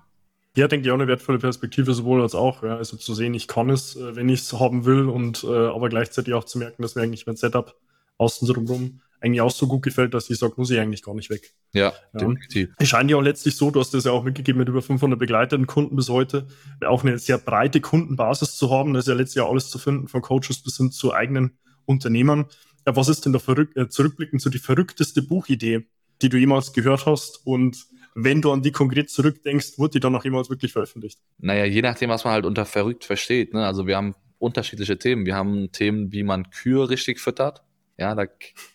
Ja, 0.55 0.69
denke 0.69 0.87
ich 0.87 0.91
auch 0.91 0.95
eine 0.97 1.09
wertvolle 1.09 1.39
Perspektive, 1.39 1.93
sowohl 1.93 2.23
als 2.23 2.35
auch. 2.35 2.63
Ja. 2.63 2.77
Also 2.77 2.97
zu 2.97 3.15
sehen, 3.15 3.35
ich 3.35 3.49
kann 3.49 3.69
es, 3.69 3.97
äh, 3.97 4.15
wenn 4.15 4.29
ich 4.29 4.41
es 4.41 4.53
haben 4.53 4.85
will 4.85 5.09
und 5.09 5.43
äh, 5.43 5.49
aber 5.49 5.89
gleichzeitig 5.89 6.35
auch 6.35 6.45
zu 6.45 6.59
merken, 6.59 6.83
dass 6.83 6.95
mir 6.95 7.03
eigentlich 7.03 7.27
mein 7.27 7.37
Setup 7.37 7.75
außen 8.19 8.47
drumherum 8.47 9.01
eigentlich 9.21 9.41
auch 9.41 9.51
so 9.51 9.67
gut 9.67 9.83
gefällt, 9.83 10.15
dass 10.15 10.31
ich 10.31 10.39
sage, 10.39 10.55
muss 10.57 10.71
ich 10.71 10.79
eigentlich 10.79 11.03
gar 11.03 11.15
nicht 11.15 11.31
weg. 11.31 11.55
Ja, 11.73 11.93
ja. 12.13 12.21
definitiv. 12.21 12.71
Es 12.79 12.89
scheint 12.89 13.11
ja 13.11 13.17
auch 13.17 13.23
letztlich 13.23 13.57
so, 13.57 13.71
du 13.71 13.81
hast 13.81 13.95
das 13.95 14.05
ja 14.05 14.13
auch 14.13 14.25
mitgegeben 14.25 14.59
mit 14.59 14.69
über 14.69 14.83
500 14.83 15.19
begleiteten 15.19 15.67
Kunden 15.67 15.97
bis 15.97 16.09
heute, 16.09 16.47
auch 16.87 17.05
eine 17.05 17.19
sehr 17.19 17.39
breite 17.39 17.81
Kundenbasis 17.81 18.57
zu 18.57 18.71
haben. 18.71 18.93
Da 18.93 19.01
ist 19.01 19.09
ja 19.09 19.15
letztlich 19.15 19.43
auch 19.43 19.51
alles 19.51 19.71
zu 19.71 19.79
finden, 19.79 20.09
von 20.09 20.23
Coaches 20.23 20.63
bis 20.63 20.77
hin 20.77 20.91
zu 20.91 21.13
eigenen 21.13 21.59
Unternehmern. 21.85 22.47
Ja, 22.87 22.97
was 22.97 23.09
ist 23.09 23.25
denn 23.25 23.33
da 23.33 23.39
verrück 23.39 23.77
äh, 23.77 23.89
zurückblickend 23.89 24.41
so 24.41 24.51
die 24.51 24.59
verrückteste 24.59 25.23
Buchidee, 25.23 25.87
die 26.23 26.29
du 26.29 26.37
jemals 26.37 26.73
gehört 26.73 27.07
hast 27.07 27.47
und 27.47 27.87
wenn 28.19 28.41
du 28.41 28.51
an 28.51 28.63
die 28.63 28.73
konkret 28.73 29.11
zurückdenkst, 29.11 29.79
wurde 29.79 29.93
die 29.93 30.01
dann 30.01 30.15
auch 30.17 30.25
jemals 30.25 30.49
wirklich 30.49 30.73
veröffentlicht? 30.73 31.19
Naja, 31.39 31.67
je 31.67 31.83
nachdem, 31.83 32.09
was 32.09 32.25
man 32.25 32.33
halt 32.33 32.47
unter 32.47 32.65
verrückt 32.65 33.05
versteht. 33.05 33.53
Ne? 33.53 33.67
Also 33.67 33.87
wir 33.87 33.97
haben 33.99 34.15
unterschiedliche 34.39 34.99
Themen. 34.99 35.27
Wir 35.27 35.35
haben 35.35 35.71
Themen, 35.71 36.13
wie 36.13 36.23
man 36.23 36.51
Kühe 36.51 36.89
richtig 36.89 37.21
füttert. 37.21 37.63
Ja, 37.99 38.15
da 38.15 38.27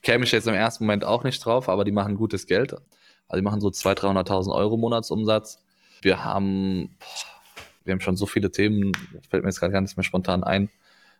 käme 0.02 0.24
ich 0.26 0.32
jetzt 0.32 0.48
im 0.48 0.54
ersten 0.54 0.86
Moment 0.86 1.06
auch 1.06 1.24
nicht 1.24 1.46
drauf, 1.46 1.70
aber 1.70 1.84
die 1.84 1.92
machen 1.92 2.16
gutes 2.16 2.48
Geld. 2.48 2.74
Also 3.28 3.40
die 3.40 3.44
machen 3.44 3.62
so 3.62 3.68
200.000, 3.70 4.28
300.000 4.28 4.56
Euro 4.56 4.78
Monatsumsatz. 4.78 5.64
Wir 6.02 6.24
haben, 6.24 6.98
boah, 7.00 7.86
wir 7.86 7.94
haben 7.94 8.02
schon 8.02 8.18
so 8.18 8.26
viele 8.26 8.52
Themen, 8.52 8.92
fällt 9.30 9.44
mir 9.44 9.50
jetzt 9.50 9.60
gerade 9.60 9.74
gar 9.74 9.82
nicht 9.82 9.96
mehr 9.96 10.04
spontan 10.04 10.44
ein, 10.44 10.70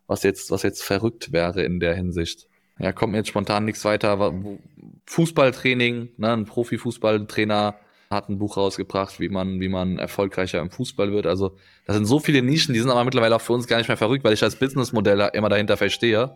was 0.08 0.24
jetzt, 0.24 0.50
was 0.52 0.64
jetzt 0.64 0.84
verrückt 0.84 1.32
wäre 1.32 1.64
in 1.64 1.80
der 1.80 1.96
Hinsicht. 1.96 2.48
Ja, 2.80 2.92
kommt 2.92 3.12
mir 3.12 3.20
jetzt 3.20 3.30
spontan 3.30 3.66
nichts 3.66 3.86
weiter. 3.86 4.34
Fußballtraining, 5.06 6.10
ne, 6.18 6.34
ein 6.34 6.46
Profifußballtrainer 6.46 7.76
hat 8.10 8.30
ein 8.30 8.40
Buch 8.40 8.58
rausgebracht, 8.58 9.20
wie 9.20 9.30
man, 9.30 9.62
wie 9.62 9.70
man 9.70 10.00
erfolgreicher 10.00 10.60
im 10.60 10.72
Fußball 10.72 11.12
wird. 11.12 11.28
Also, 11.28 11.56
das 11.86 11.96
sind 11.96 12.06
so 12.06 12.20
viele 12.20 12.42
Nischen, 12.42 12.74
die 12.74 12.80
sind 12.80 12.90
aber 12.90 13.04
mittlerweile 13.04 13.36
auch 13.36 13.42
für 13.42 13.54
uns 13.54 13.68
gar 13.68 13.78
nicht 13.78 13.88
mehr 13.88 13.98
verrückt, 13.98 14.24
weil 14.24 14.34
ich 14.34 14.40
das 14.40 14.58
Businessmodell 14.58 15.30
immer 15.34 15.50
dahinter 15.50 15.78
verstehe 15.78 16.36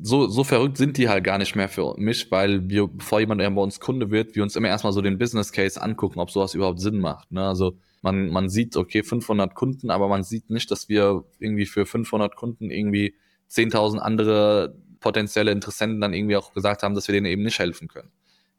so, 0.00 0.28
so 0.28 0.44
verrückt 0.44 0.76
sind 0.76 0.96
die 0.96 1.08
halt 1.08 1.24
gar 1.24 1.38
nicht 1.38 1.56
mehr 1.56 1.68
für 1.68 1.94
mich, 1.96 2.30
weil 2.30 2.68
wir, 2.68 2.86
bevor 2.86 3.20
jemand 3.20 3.40
bei 3.40 3.60
uns 3.60 3.80
Kunde 3.80 4.10
wird, 4.10 4.36
wir 4.36 4.42
uns 4.42 4.56
immer 4.56 4.68
erstmal 4.68 4.92
so 4.92 5.02
den 5.02 5.18
Business 5.18 5.52
Case 5.52 5.80
angucken, 5.80 6.20
ob 6.20 6.30
sowas 6.30 6.54
überhaupt 6.54 6.80
Sinn 6.80 7.00
macht. 7.00 7.32
Ne? 7.32 7.46
Also 7.46 7.76
man, 8.02 8.30
man 8.30 8.48
sieht, 8.48 8.76
okay, 8.76 9.02
500 9.02 9.54
Kunden, 9.54 9.90
aber 9.90 10.08
man 10.08 10.22
sieht 10.22 10.50
nicht, 10.50 10.70
dass 10.70 10.88
wir 10.88 11.24
irgendwie 11.38 11.66
für 11.66 11.84
500 11.84 12.36
Kunden 12.36 12.70
irgendwie 12.70 13.14
10.000 13.50 13.98
andere 13.98 14.76
potenzielle 15.00 15.50
Interessenten 15.50 16.00
dann 16.00 16.14
irgendwie 16.14 16.36
auch 16.36 16.52
gesagt 16.52 16.82
haben, 16.82 16.94
dass 16.94 17.08
wir 17.08 17.12
denen 17.12 17.26
eben 17.26 17.42
nicht 17.42 17.58
helfen 17.58 17.88
können. 17.88 18.10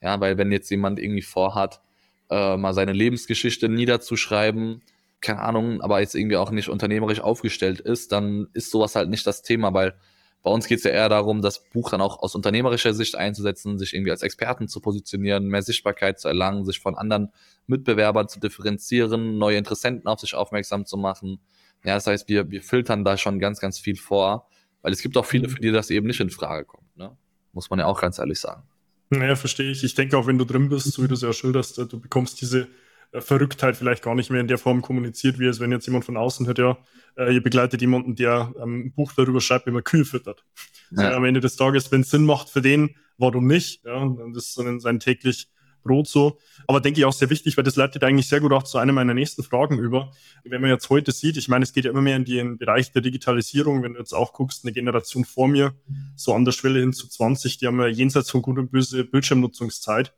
Ja, 0.01 0.19
weil 0.19 0.37
wenn 0.37 0.51
jetzt 0.51 0.69
jemand 0.69 0.99
irgendwie 0.99 1.21
vorhat, 1.21 1.81
äh, 2.29 2.57
mal 2.57 2.73
seine 2.73 2.93
Lebensgeschichte 2.93 3.69
niederzuschreiben, 3.69 4.81
keine 5.21 5.41
Ahnung, 5.41 5.81
aber 5.81 5.99
jetzt 5.99 6.15
irgendwie 6.15 6.37
auch 6.37 6.51
nicht 6.51 6.69
unternehmerisch 6.69 7.19
aufgestellt 7.19 7.81
ist, 7.81 8.11
dann 8.11 8.47
ist 8.53 8.71
sowas 8.71 8.95
halt 8.95 9.09
nicht 9.09 9.27
das 9.27 9.41
Thema, 9.41 9.73
weil 9.73 9.95
bei 10.41 10.51
uns 10.51 10.67
geht 10.67 10.77
es 10.79 10.83
ja 10.85 10.91
eher 10.91 11.09
darum, 11.09 11.41
das 11.41 11.63
Buch 11.69 11.89
dann 11.89 12.01
auch 12.01 12.19
aus 12.19 12.33
unternehmerischer 12.33 12.93
Sicht 12.93 13.15
einzusetzen, 13.15 13.77
sich 13.77 13.93
irgendwie 13.93 14.11
als 14.11 14.21
Experten 14.21 14.67
zu 14.67 14.79
positionieren, 14.79 15.47
mehr 15.47 15.61
Sichtbarkeit 15.61 16.19
zu 16.19 16.29
erlangen, 16.29 16.63
sich 16.65 16.79
von 16.79 16.95
anderen 16.95 17.31
Mitbewerbern 17.67 18.29
zu 18.29 18.39
differenzieren, 18.39 19.37
neue 19.37 19.57
Interessenten 19.57 20.07
auf 20.07 20.21
sich 20.21 20.35
aufmerksam 20.35 20.85
zu 20.85 20.97
machen. 20.97 21.39
Ja, 21.83 21.95
das 21.95 22.07
heißt, 22.07 22.29
wir, 22.29 22.49
wir 22.51 22.61
filtern 22.61 23.03
da 23.03 23.17
schon 23.17 23.39
ganz, 23.39 23.59
ganz 23.59 23.79
viel 23.79 23.97
vor, 23.97 24.47
weil 24.81 24.93
es 24.93 25.01
gibt 25.01 25.17
auch 25.17 25.25
viele, 25.25 25.47
mhm. 25.47 25.51
für 25.51 25.61
die 25.61 25.71
das 25.71 25.89
eben 25.89 26.07
nicht 26.07 26.19
in 26.21 26.29
Frage 26.29 26.65
kommt. 26.65 26.95
Ne? 26.95 27.15
Muss 27.51 27.69
man 27.69 27.79
ja 27.79 27.85
auch 27.85 27.99
ganz 27.99 28.17
ehrlich 28.19 28.39
sagen. 28.39 28.63
Naja, 29.09 29.35
verstehe 29.35 29.71
ich. 29.71 29.83
Ich 29.83 29.95
denke 29.95 30.17
auch, 30.17 30.27
wenn 30.27 30.37
du 30.37 30.45
drin 30.45 30.69
bist, 30.69 30.93
so 30.93 31.03
wie 31.03 31.07
du 31.07 31.15
es 31.15 31.21
ja 31.21 31.33
schilderst, 31.33 31.77
du 31.77 31.99
bekommst 31.99 32.39
diese 32.41 32.67
Verrücktheit 33.13 33.75
vielleicht 33.75 34.03
gar 34.03 34.15
nicht 34.15 34.29
mehr 34.29 34.41
in 34.41 34.47
der 34.47 34.57
Form 34.57 34.81
kommuniziert, 34.81 35.39
wie 35.39 35.45
es, 35.45 35.59
wenn 35.59 35.71
jetzt 35.71 35.87
jemand 35.87 36.05
von 36.05 36.17
außen 36.17 36.45
hört, 36.45 36.59
ja, 36.59 36.77
äh, 37.17 37.33
ihr 37.33 37.41
begleitet 37.41 37.81
jemanden, 37.81 38.15
der 38.15 38.53
ähm, 38.61 38.85
ein 38.85 38.93
Buch 38.93 39.13
darüber 39.13 39.41
schreibt, 39.41 39.65
wie 39.65 39.71
man 39.71 39.83
Kühe 39.83 40.05
füttert. 40.05 40.45
Ja. 40.91 41.11
Äh, 41.11 41.13
am 41.15 41.25
Ende 41.25 41.39
des 41.39 41.55
Tages, 41.55 41.91
wenn 41.91 42.01
es 42.01 42.11
Sinn 42.11 42.25
macht 42.25 42.49
für 42.49 42.61
den, 42.61 42.95
warum 43.17 43.47
nicht? 43.47 43.83
Ja, 43.83 44.07
das 44.33 44.45
ist 44.45 44.53
sein, 44.55 44.79
sein 44.79 44.99
täglich 44.99 45.49
Brot 45.83 46.07
so. 46.07 46.37
Aber 46.67 46.81
denke 46.81 46.99
ich 46.99 47.05
auch 47.05 47.13
sehr 47.13 47.29
wichtig, 47.29 47.57
weil 47.57 47.63
das 47.63 47.75
leitet 47.75 48.03
eigentlich 48.03 48.27
sehr 48.27 48.39
gut 48.39 48.51
auch 48.51 48.63
zu 48.63 48.77
einer 48.77 48.93
meiner 48.93 49.13
nächsten 49.13 49.43
Fragen 49.43 49.79
über. 49.79 50.11
Wenn 50.43 50.61
man 50.61 50.69
jetzt 50.69 50.89
heute 50.89 51.11
sieht, 51.11 51.37
ich 51.37 51.47
meine, 51.47 51.63
es 51.63 51.73
geht 51.73 51.85
ja 51.85 51.91
immer 51.91 52.01
mehr 52.01 52.15
in 52.15 52.25
den 52.25 52.57
Bereich 52.57 52.91
der 52.91 53.01
Digitalisierung. 53.01 53.83
Wenn 53.83 53.93
du 53.93 53.99
jetzt 53.99 54.13
auch 54.13 54.33
guckst, 54.33 54.65
eine 54.65 54.73
Generation 54.73 55.25
vor 55.25 55.47
mir, 55.47 55.73
so 56.15 56.33
an 56.33 56.45
der 56.45 56.51
Schwelle 56.51 56.79
hin 56.79 56.93
zu 56.93 57.07
20, 57.07 57.57
die 57.57 57.67
haben 57.67 57.79
ja 57.79 57.87
jenseits 57.87 58.29
von 58.29 58.41
gut 58.41 58.57
und 58.57 58.71
böse 58.71 59.03
Bildschirmnutzungszeit. 59.03 60.13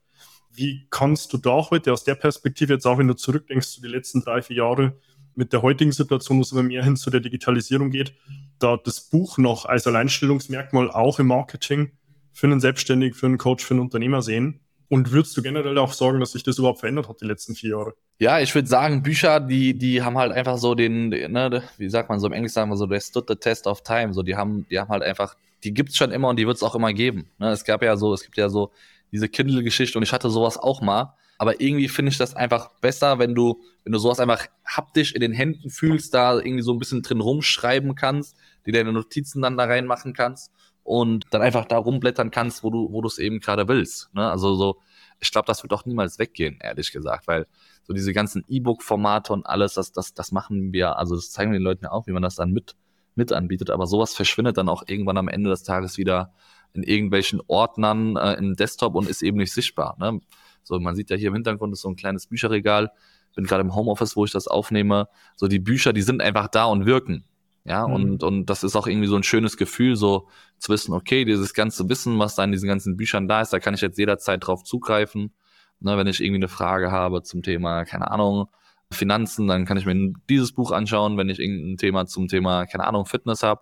Wie 0.53 0.87
kannst 0.89 1.33
du 1.33 1.37
da 1.37 1.69
heute 1.69 1.93
aus 1.93 2.03
der 2.03 2.15
Perspektive 2.15 2.73
jetzt 2.73 2.85
auch, 2.85 2.97
wenn 2.97 3.07
du 3.07 3.15
zurückdenkst 3.15 3.67
zu 3.67 3.81
den 3.81 3.91
letzten 3.91 4.21
drei, 4.21 4.41
vier 4.41 4.57
Jahre, 4.57 4.93
mit 5.35 5.53
der 5.53 5.61
heutigen 5.61 5.91
Situation, 5.91 6.37
wo 6.37 6.41
es 6.41 6.51
immer 6.51 6.63
mehr 6.63 6.83
hin 6.83 6.97
zu 6.97 7.09
der 7.09 7.21
Digitalisierung 7.21 7.89
geht, 7.89 8.13
da 8.59 8.77
das 8.77 9.01
Buch 9.01 9.37
noch 9.37 9.65
als 9.65 9.87
Alleinstellungsmerkmal 9.87 10.91
auch 10.91 11.19
im 11.19 11.27
Marketing 11.27 11.91
für 12.33 12.47
einen 12.47 12.59
Selbstständigen, 12.59 13.17
für 13.17 13.27
einen 13.27 13.37
Coach, 13.37 13.63
für 13.63 13.73
einen 13.73 13.81
Unternehmer 13.81 14.21
sehen? 14.21 14.59
Und 14.89 15.13
würdest 15.13 15.37
du 15.37 15.41
generell 15.41 15.77
auch 15.77 15.93
sagen, 15.93 16.19
dass 16.19 16.33
sich 16.33 16.43
das 16.43 16.57
überhaupt 16.57 16.81
verändert 16.81 17.07
hat 17.07 17.21
die 17.21 17.25
letzten 17.25 17.55
vier 17.55 17.69
Jahre? 17.77 17.93
Ja, 18.19 18.41
ich 18.41 18.53
würde 18.53 18.67
sagen, 18.67 19.01
Bücher, 19.03 19.39
die, 19.39 19.73
die 19.73 20.01
haben 20.01 20.17
halt 20.17 20.33
einfach 20.33 20.57
so 20.57 20.75
den, 20.75 21.09
ne, 21.09 21.63
wie 21.77 21.89
sagt 21.89 22.09
man 22.09 22.19
so 22.19 22.27
im 22.27 22.33
Englisch 22.33 22.51
sagen 22.51 22.69
wir 22.69 22.75
so, 22.75 22.87
they 22.87 22.99
stood 22.99 23.25
the 23.29 23.35
test 23.35 23.67
of 23.67 23.83
time. 23.83 24.13
So, 24.13 24.21
die 24.21 24.35
haben, 24.35 24.65
die 24.69 24.77
haben 24.77 24.89
halt 24.89 25.01
einfach, 25.01 25.37
die 25.63 25.73
gibt's 25.73 25.95
schon 25.95 26.11
immer 26.11 26.27
und 26.27 26.37
die 26.37 26.45
wird's 26.45 26.61
auch 26.61 26.75
immer 26.75 26.91
geben. 26.91 27.29
Ne? 27.39 27.51
Es 27.51 27.63
gab 27.63 27.81
ja 27.81 27.95
so, 27.95 28.13
es 28.13 28.21
gibt 28.23 28.35
ja 28.35 28.49
so 28.49 28.71
diese 29.11 29.29
Kindle-Geschichte 29.29 29.97
und 29.97 30.03
ich 30.03 30.13
hatte 30.13 30.29
sowas 30.29 30.57
auch 30.57 30.81
mal. 30.81 31.13
Aber 31.37 31.59
irgendwie 31.59 31.87
finde 31.87 32.11
ich 32.11 32.19
das 32.19 32.35
einfach 32.35 32.69
besser, 32.81 33.17
wenn 33.17 33.33
du, 33.33 33.63
wenn 33.83 33.93
du 33.93 33.99
sowas 33.99 34.19
einfach 34.19 34.45
haptisch 34.63 35.13
in 35.13 35.21
den 35.21 35.33
Händen 35.33 35.71
fühlst, 35.71 36.13
da 36.13 36.35
irgendwie 36.37 36.61
so 36.61 36.71
ein 36.71 36.77
bisschen 36.77 37.01
drin 37.01 37.19
rumschreiben 37.19 37.95
kannst, 37.95 38.37
die 38.65 38.71
deine 38.71 38.93
Notizen 38.93 39.41
dann 39.41 39.57
da 39.57 39.63
reinmachen 39.63 40.13
kannst 40.13 40.51
und 40.83 41.25
dann 41.31 41.41
einfach 41.41 41.65
da 41.65 41.77
rumblättern 41.77 42.29
kannst, 42.29 42.63
wo 42.63 42.69
du, 42.69 42.91
wo 42.91 43.01
du 43.01 43.07
es 43.07 43.17
eben 43.17 43.39
gerade 43.39 43.67
willst. 43.67 44.13
Ne? 44.13 44.29
Also 44.29 44.55
so, 44.55 44.77
ich 45.19 45.31
glaube, 45.31 45.47
das 45.47 45.63
wird 45.63 45.73
auch 45.73 45.85
niemals 45.85 46.19
weggehen, 46.19 46.57
ehrlich 46.61 46.91
gesagt, 46.91 47.27
weil 47.27 47.47
so 47.83 47.93
diese 47.93 48.13
ganzen 48.13 48.43
E-Book-Formate 48.47 49.33
und 49.33 49.45
alles, 49.45 49.73
das, 49.73 49.91
das, 49.91 50.13
das 50.13 50.31
machen 50.31 50.73
wir, 50.73 50.97
also 50.97 51.15
das 51.15 51.31
zeigen 51.31 51.51
wir 51.51 51.59
den 51.59 51.63
Leuten 51.63 51.85
ja 51.85 51.91
auch, 51.91 52.07
wie 52.07 52.11
man 52.11 52.23
das 52.23 52.35
dann 52.35 52.51
mit, 52.51 52.75
mit 53.15 53.31
anbietet, 53.31 53.69
aber 53.69 53.87
sowas 53.87 54.13
verschwindet 54.13 54.57
dann 54.57 54.69
auch 54.69 54.83
irgendwann 54.87 55.17
am 55.17 55.27
Ende 55.27 55.49
des 55.49 55.63
Tages 55.63 55.97
wieder 55.97 56.33
in 56.73 56.83
irgendwelchen 56.83 57.41
Ordnern 57.47 58.15
äh, 58.15 58.33
im 58.33 58.55
Desktop 58.55 58.95
und 58.95 59.09
ist 59.09 59.21
eben 59.21 59.37
nicht 59.37 59.53
sichtbar. 59.53 59.95
Ne? 59.99 60.19
So, 60.63 60.79
man 60.79 60.95
sieht 60.95 61.09
ja 61.09 61.17
hier 61.17 61.29
im 61.29 61.33
Hintergrund 61.33 61.73
ist 61.73 61.81
so 61.81 61.89
ein 61.89 61.95
kleines 61.95 62.27
Bücherregal. 62.27 62.91
Bin 63.35 63.45
gerade 63.45 63.61
im 63.61 63.75
Homeoffice, 63.75 64.15
wo 64.15 64.25
ich 64.25 64.31
das 64.31 64.47
aufnehme. 64.47 65.07
So 65.35 65.47
die 65.47 65.59
Bücher, 65.59 65.93
die 65.93 66.01
sind 66.01 66.21
einfach 66.21 66.47
da 66.49 66.65
und 66.65 66.85
wirken. 66.85 67.23
Ja, 67.63 67.87
mhm. 67.87 67.93
und, 67.93 68.23
und 68.23 68.45
das 68.47 68.63
ist 68.63 68.75
auch 68.75 68.87
irgendwie 68.87 69.07
so 69.07 69.15
ein 69.15 69.23
schönes 69.23 69.55
Gefühl, 69.55 69.95
so 69.95 70.27
zu 70.57 70.71
wissen, 70.71 70.93
okay, 70.93 71.25
dieses 71.25 71.53
ganze 71.53 71.87
Wissen, 71.89 72.17
was 72.17 72.35
da 72.35 72.43
in 72.43 72.51
diesen 72.51 72.67
ganzen 72.67 72.97
Büchern 72.97 73.27
da 73.27 73.41
ist, 73.41 73.53
da 73.53 73.59
kann 73.59 73.73
ich 73.73 73.81
jetzt 73.81 73.99
jederzeit 73.99 74.45
drauf 74.45 74.63
zugreifen. 74.63 75.33
Ne, 75.79 75.97
wenn 75.97 76.07
ich 76.07 76.21
irgendwie 76.21 76.39
eine 76.39 76.47
Frage 76.47 76.91
habe 76.91 77.23
zum 77.23 77.41
Thema, 77.41 77.85
keine 77.85 78.11
Ahnung, 78.11 78.47
Finanzen, 78.91 79.47
dann 79.47 79.65
kann 79.65 79.77
ich 79.77 79.85
mir 79.85 80.13
dieses 80.29 80.51
Buch 80.51 80.71
anschauen. 80.71 81.17
Wenn 81.17 81.29
ich 81.29 81.39
irgendein 81.39 81.77
Thema 81.77 82.05
zum 82.05 82.27
Thema, 82.27 82.65
keine 82.65 82.85
Ahnung, 82.85 83.05
Fitness 83.05 83.41
habe, 83.41 83.61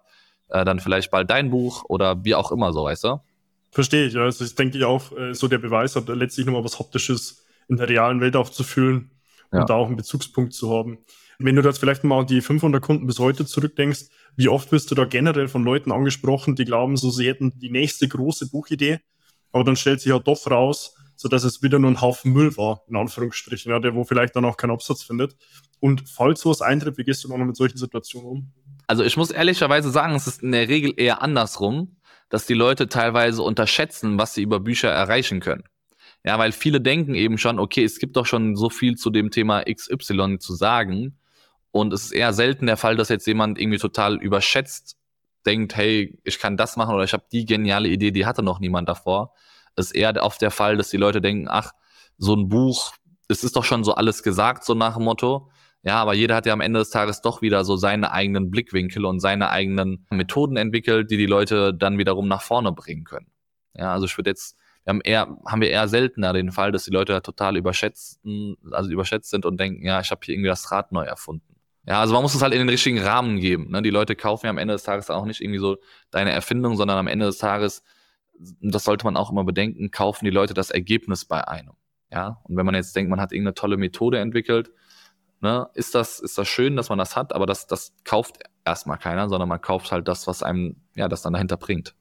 äh, 0.50 0.66
dann 0.66 0.80
vielleicht 0.80 1.12
bald 1.12 1.30
dein 1.30 1.50
Buch 1.50 1.84
oder 1.88 2.24
wie 2.24 2.36
auch 2.36 2.52
immer 2.52 2.74
so, 2.74 2.84
weißt 2.84 3.04
du? 3.06 3.22
Verstehe 3.72 4.08
ich, 4.08 4.14
ja. 4.14 4.24
Also 4.24 4.44
ich 4.44 4.56
denke 4.56 4.78
ich 4.78 4.86
auch, 4.86 5.16
äh, 5.18 5.34
so 5.34 5.48
der 5.48 5.60
Beweis 5.60 5.96
hat, 5.96 6.08
letztlich 6.10 6.46
nochmal 6.46 6.64
was 6.64 6.80
Haptisches 6.80 7.46
in 7.68 7.78
der 7.78 7.88
realen 7.88 8.20
Welt 8.22 8.36
aufzufühlen 8.36 9.12
ja. 9.54 9.62
und 9.62 9.70
da 9.70 9.76
auch 9.76 9.88
einen 9.88 9.96
Bezugspunkt 9.96 10.54
zu 10.54 10.72
haben. 10.72 11.00
Wenn 11.38 11.56
du 11.56 11.62
jetzt 11.62 11.80
vielleicht 11.80 12.04
mal 12.04 12.26
die 12.26 12.42
500 12.42 12.84
Kunden 12.84 13.08
bis 13.08 13.20
heute 13.20 13.46
zurückdenkst, 13.46 14.08
wie 14.36 14.50
oft 14.50 14.72
wirst 14.72 14.92
du 14.92 14.96
da 14.96 15.06
generell 15.06 15.48
von 15.48 15.64
Leuten 15.64 15.92
angesprochen, 15.92 16.56
die 16.56 16.66
glauben, 16.66 16.98
so 16.98 17.12
sie 17.12 17.28
hätten 17.28 17.58
die 17.60 17.70
nächste 17.70 18.08
große 18.08 18.50
Buchidee, 18.50 19.00
aber 19.52 19.64
dann 19.64 19.76
stellt 19.76 20.02
sich 20.02 20.10
ja 20.10 20.20
doch 20.20 20.50
raus, 20.52 20.96
so 21.16 21.30
dass 21.30 21.44
es 21.44 21.62
wieder 21.62 21.80
nur 21.80 21.92
ein 21.92 22.02
Haufen 22.02 22.34
Müll 22.34 22.56
war, 22.58 22.82
in 22.88 22.96
Anführungsstrichen, 22.96 23.72
ja, 23.72 23.80
der 23.80 23.96
wo 23.96 24.04
vielleicht 24.04 24.36
dann 24.36 24.46
auch 24.46 24.58
keinen 24.58 24.72
Absatz 24.72 25.04
findet. 25.04 25.36
Und 25.80 26.10
falls 26.10 26.42
sowas 26.42 26.62
eintritt, 26.62 26.98
wie 26.98 27.04
gehst 27.04 27.24
du 27.24 27.30
dann 27.30 27.40
noch 27.40 27.46
mit 27.46 27.56
solchen 27.56 27.78
Situationen 27.78 28.30
um? 28.30 28.52
Also 28.90 29.04
ich 29.04 29.18
muss 29.18 29.30
ehrlicherweise 29.30 29.92
sagen, 29.92 30.16
es 30.16 30.26
ist 30.26 30.42
in 30.42 30.52
der 30.52 30.68
Regel 30.68 30.96
eher 30.98 31.22
andersrum, 31.22 31.98
dass 32.30 32.48
die 32.48 32.56
Leute 32.56 32.90
teilweise 32.90 33.44
unterschätzen, 33.44 34.18
was 34.18 34.34
sie 34.34 34.42
über 34.42 34.60
Bücher 34.60 34.90
erreichen 34.90 35.42
können. 35.42 35.64
Ja, 36.26 36.40
weil 36.40 36.52
viele 36.52 36.82
denken 36.82 37.14
eben 37.14 37.38
schon, 37.38 37.60
okay, 37.60 37.84
es 37.84 38.00
gibt 38.00 38.18
doch 38.18 38.26
schon 38.26 38.56
so 38.56 38.72
viel 38.72 38.96
zu 38.96 39.12
dem 39.12 39.30
Thema 39.30 39.64
XY 39.72 40.40
zu 40.40 40.56
sagen. 40.56 41.20
Und 41.70 41.94
es 41.94 42.06
ist 42.06 42.14
eher 42.14 42.34
selten 42.34 42.66
der 42.66 42.78
Fall, 42.78 42.96
dass 42.96 43.10
jetzt 43.10 43.28
jemand 43.28 43.60
irgendwie 43.60 43.78
total 43.78 44.16
überschätzt 44.16 44.98
denkt, 45.46 45.76
hey, 45.76 46.20
ich 46.24 46.40
kann 46.40 46.58
das 46.58 46.76
machen 46.76 46.96
oder 46.96 47.04
ich 47.04 47.14
habe 47.14 47.26
die 47.32 47.46
geniale 47.46 47.90
Idee, 47.90 48.10
die 48.10 48.26
hatte 48.26 48.42
noch 48.42 48.60
niemand 48.60 48.90
davor. 48.90 49.36
Es 49.76 49.92
ist 49.92 49.92
eher 49.92 50.16
oft 50.24 50.42
der 50.42 50.50
Fall, 50.50 50.78
dass 50.78 50.90
die 50.90 50.98
Leute 50.98 51.22
denken, 51.22 51.48
ach, 51.48 51.74
so 52.18 52.36
ein 52.36 52.50
Buch, 52.50 52.94
es 53.28 53.44
ist 53.44 53.56
doch 53.56 53.66
schon 53.66 53.84
so 53.84 53.94
alles 53.94 54.24
gesagt, 54.24 54.66
so 54.66 54.74
nach 54.74 54.96
dem 54.96 55.04
Motto. 55.04 55.52
Ja, 55.84 55.96
aber 56.02 56.14
jeder 56.14 56.36
hat 56.36 56.46
ja 56.46 56.54
am 56.54 56.62
Ende 56.62 56.80
des 56.80 56.90
Tages 56.90 57.22
doch 57.22 57.42
wieder 57.42 57.64
so 57.64 57.78
seine 57.78 58.12
eigenen 58.12 58.52
Blickwinkel 58.52 59.06
und 59.06 59.22
seine 59.22 59.50
eigenen 59.50 60.06
Methoden 60.10 60.58
entwickelt, 60.58 61.10
die 61.10 61.18
die 61.18 61.26
Leute 61.26 61.74
dann 61.74 61.98
wiederum 61.98 62.28
nach 62.28 62.42
vorne 62.42 62.74
bringen 62.74 63.06
können. 63.06 63.32
Ja, 63.74 63.94
also 63.94 64.06
ich 64.06 64.18
würde 64.18 64.30
jetzt, 64.32 64.58
wir 64.84 64.92
haben 64.92 65.02
eher, 65.02 65.38
haben 65.46 65.62
wir 65.62 65.70
eher 65.70 65.88
seltener 65.88 66.34
den 66.34 66.52
Fall, 66.52 66.74
dass 66.74 66.84
die 66.84 66.92
Leute 66.92 67.22
total 67.22 67.56
überschätzen, 67.56 68.58
also 68.72 68.90
überschätzt 68.90 69.30
sind 69.30 69.46
und 69.46 69.58
denken, 69.58 69.86
ja, 69.86 70.02
ich 70.02 70.12
habe 70.12 70.20
hier 70.24 70.36
irgendwie 70.36 70.50
das 70.50 70.70
Rad 70.72 70.92
neu 70.92 71.04
erfunden. 71.04 71.56
Ja, 71.86 72.02
also 72.02 72.14
man 72.14 72.24
muss 72.24 72.36
es 72.36 72.42
halt 72.42 72.54
in 72.54 72.60
den 72.60 72.70
richtigen 72.70 73.00
Rahmen 73.00 73.40
geben. 73.40 73.72
Ne? 73.72 73.82
Die 73.82 73.90
Leute 73.90 74.16
kaufen 74.16 74.48
ja 74.48 74.50
am 74.50 74.58
Ende 74.58 74.74
des 74.74 74.84
Tages 74.84 75.10
auch 75.10 75.26
nicht 75.26 75.40
irgendwie 75.40 75.60
so 75.60 75.78
deine 76.12 76.32
Erfindung, 76.32 76.76
sondern 76.76 76.98
am 76.98 77.08
Ende 77.08 77.26
des 77.26 77.38
Tages, 77.38 77.84
das 78.62 78.84
sollte 78.84 79.06
man 79.06 79.16
auch 79.16 79.32
immer 79.32 79.46
bedenken, 79.46 79.92
kaufen 79.92 80.26
die 80.26 80.32
Leute 80.32 80.54
das 80.54 80.72
Ergebnis 80.72 81.26
bei 81.26 81.48
einem. 81.48 81.74
Ja, 82.12 82.42
und 82.44 82.58
wenn 82.58 82.66
man 82.66 82.76
jetzt 82.76 82.96
denkt, 82.96 83.10
man 83.10 83.22
hat 83.22 83.32
irgendeine 83.32 83.54
tolle 83.54 83.78
Methode 83.78 84.20
entwickelt, 84.20 84.72
ne, 85.42 85.70
ist 85.74 85.96
das, 85.96 86.20
ist 86.20 86.38
das 86.38 86.48
schön, 86.48 86.76
dass 86.76 86.90
man 86.90 86.98
das 86.98 87.16
hat, 87.16 87.34
aber 87.34 87.46
das, 87.46 87.68
das 87.68 87.94
kauft 88.04 88.40
erstmal 88.66 88.98
keiner, 88.98 89.30
sondern 89.30 89.50
man 89.50 89.62
kauft 89.62 89.92
halt 89.92 90.08
das, 90.08 90.28
was 90.28 90.44
einem, 90.44 90.78
ja, 90.96 91.08
das 91.08 91.22
dann 91.22 91.34
dahinter 91.34 91.58
bringt. 91.58 91.96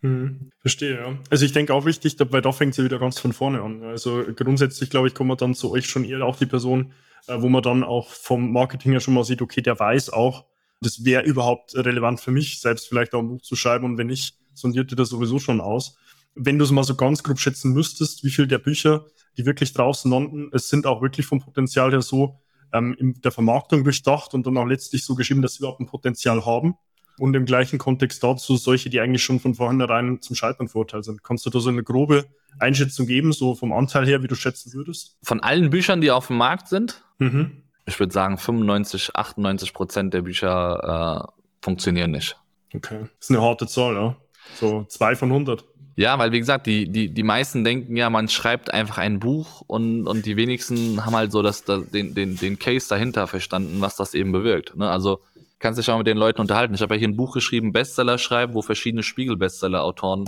Hm, 0.00 0.50
verstehe, 0.58 0.96
ja. 0.96 1.18
Also 1.30 1.44
ich 1.44 1.52
denke 1.52 1.72
auch 1.72 1.84
wichtig, 1.84 2.16
weil 2.18 2.42
da 2.42 2.50
fängt 2.50 2.74
sie 2.74 2.84
wieder 2.84 2.98
ganz 2.98 3.20
von 3.20 3.32
vorne 3.32 3.62
an. 3.62 3.84
Also 3.84 4.24
grundsätzlich, 4.34 4.90
glaube 4.90 5.08
ich, 5.08 5.14
kommt 5.14 5.28
man 5.28 5.36
dann 5.36 5.54
zu 5.54 5.70
euch 5.70 5.86
schon 5.86 6.04
eher 6.04 6.24
auch 6.24 6.36
die 6.36 6.46
Person, 6.46 6.92
äh, 7.28 7.40
wo 7.40 7.48
man 7.48 7.62
dann 7.62 7.84
auch 7.84 8.10
vom 8.10 8.52
Marketing 8.52 8.92
ja 8.92 9.00
schon 9.00 9.14
mal 9.14 9.24
sieht, 9.24 9.42
okay, 9.42 9.62
der 9.62 9.78
weiß 9.78 10.10
auch, 10.10 10.46
das 10.80 11.04
wäre 11.04 11.22
überhaupt 11.22 11.76
relevant 11.76 12.20
für 12.20 12.32
mich, 12.32 12.60
selbst 12.60 12.88
vielleicht 12.88 13.14
auch 13.14 13.20
ein 13.20 13.28
Buch 13.28 13.42
zu 13.42 13.54
schreiben 13.54 13.84
und 13.84 13.98
wenn 13.98 14.08
nicht, 14.08 14.36
sondiert 14.54 14.90
ihr 14.90 14.96
das 14.96 15.08
sowieso 15.10 15.38
schon 15.38 15.60
aus. 15.60 15.96
Wenn 16.34 16.58
du 16.58 16.64
es 16.64 16.72
mal 16.72 16.82
so 16.82 16.96
ganz 16.96 17.22
grob 17.22 17.38
schätzen 17.38 17.72
müsstest, 17.72 18.24
wie 18.24 18.30
viel 18.30 18.48
der 18.48 18.58
Bücher, 18.58 19.06
die 19.36 19.46
wirklich 19.46 19.72
draußen 19.72 20.10
landen, 20.10 20.50
es 20.52 20.68
sind 20.68 20.86
auch 20.86 21.00
wirklich 21.00 21.26
vom 21.26 21.40
Potenzial 21.40 21.92
her 21.92 22.02
so, 22.02 22.41
ähm, 22.72 22.94
in 22.98 23.20
der 23.20 23.32
Vermarktung 23.32 23.84
durchdacht 23.84 24.34
und 24.34 24.46
dann 24.46 24.56
auch 24.56 24.66
letztlich 24.66 25.04
so 25.04 25.14
geschrieben, 25.14 25.42
dass 25.42 25.54
sie 25.54 25.60
überhaupt 25.60 25.80
ein 25.80 25.86
Potenzial 25.86 26.44
haben. 26.44 26.74
Und 27.18 27.34
im 27.34 27.44
gleichen 27.44 27.78
Kontext 27.78 28.24
dazu 28.24 28.56
solche, 28.56 28.88
die 28.88 29.00
eigentlich 29.00 29.22
schon 29.22 29.38
von 29.38 29.54
vornherein 29.54 30.22
zum 30.22 30.34
Scheitern 30.34 30.68
verurteilt 30.68 31.04
sind. 31.04 31.22
Kannst 31.22 31.44
du 31.44 31.50
da 31.50 31.60
so 31.60 31.68
eine 31.68 31.82
grobe 31.82 32.24
Einschätzung 32.58 33.06
geben, 33.06 33.32
so 33.32 33.54
vom 33.54 33.72
Anteil 33.72 34.06
her, 34.06 34.22
wie 34.22 34.28
du 34.28 34.34
schätzen 34.34 34.72
würdest? 34.72 35.18
Von 35.22 35.40
allen 35.40 35.70
Büchern, 35.70 36.00
die 36.00 36.10
auf 36.10 36.28
dem 36.28 36.38
Markt 36.38 36.68
sind? 36.68 37.04
Mhm. 37.18 37.62
Ich 37.84 37.98
würde 38.00 38.12
sagen, 38.12 38.38
95, 38.38 39.14
98 39.14 39.74
Prozent 39.74 40.14
der 40.14 40.22
Bücher 40.22 41.28
äh, 41.28 41.42
funktionieren 41.60 42.12
nicht. 42.12 42.38
Okay. 42.74 43.00
Das 43.18 43.28
ist 43.28 43.30
eine 43.30 43.42
harte 43.42 43.66
Zahl, 43.66 43.94
ja. 43.94 44.16
So 44.54 44.84
zwei 44.88 45.14
von 45.14 45.30
100. 45.30 45.64
Ja, 45.94 46.18
weil 46.18 46.32
wie 46.32 46.38
gesagt, 46.38 46.66
die, 46.66 46.88
die, 46.88 47.12
die 47.12 47.22
meisten 47.22 47.64
denken 47.64 47.96
ja, 47.96 48.08
man 48.08 48.28
schreibt 48.28 48.72
einfach 48.72 48.98
ein 48.98 49.20
Buch 49.20 49.62
und, 49.66 50.06
und 50.06 50.24
die 50.24 50.36
wenigsten 50.36 51.04
haben 51.04 51.14
halt 51.14 51.32
so 51.32 51.42
das, 51.42 51.64
das, 51.64 51.90
den, 51.90 52.14
den, 52.14 52.36
den 52.36 52.58
Case 52.58 52.88
dahinter 52.88 53.26
verstanden, 53.26 53.80
was 53.80 53.96
das 53.96 54.14
eben 54.14 54.32
bewirkt. 54.32 54.74
Ne? 54.74 54.88
Also 54.88 55.20
kannst 55.58 55.78
dich 55.78 55.90
auch 55.90 55.98
mit 55.98 56.06
den 56.06 56.16
Leuten 56.16 56.40
unterhalten. 56.40 56.74
Ich 56.74 56.80
habe 56.80 56.94
ja 56.94 56.98
hier 56.98 57.08
ein 57.08 57.16
Buch 57.16 57.34
geschrieben, 57.34 57.72
Bestseller 57.72 58.16
schreiben, 58.18 58.54
wo 58.54 58.62
verschiedene 58.62 59.02
Spiegel-Bestseller-Autoren 59.02 60.24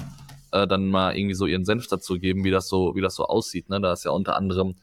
äh, 0.53 0.67
dann 0.67 0.89
mal 0.89 1.17
irgendwie 1.17 1.35
so 1.35 1.47
ihren 1.47 1.65
Senf 1.65 1.89
dazu 1.89 2.19
geben, 2.19 2.45
wie 2.45 2.51
das 2.51 2.69
so, 2.69 2.95
wie 2.95 3.01
das 3.01 3.15
so 3.15 3.25
aussieht. 3.25 3.71
Ne? 3.71 3.81
Da 3.81 3.95
ist 3.95 4.05
ja 4.05 4.11
unter 4.11 4.37
anderem 4.37 4.77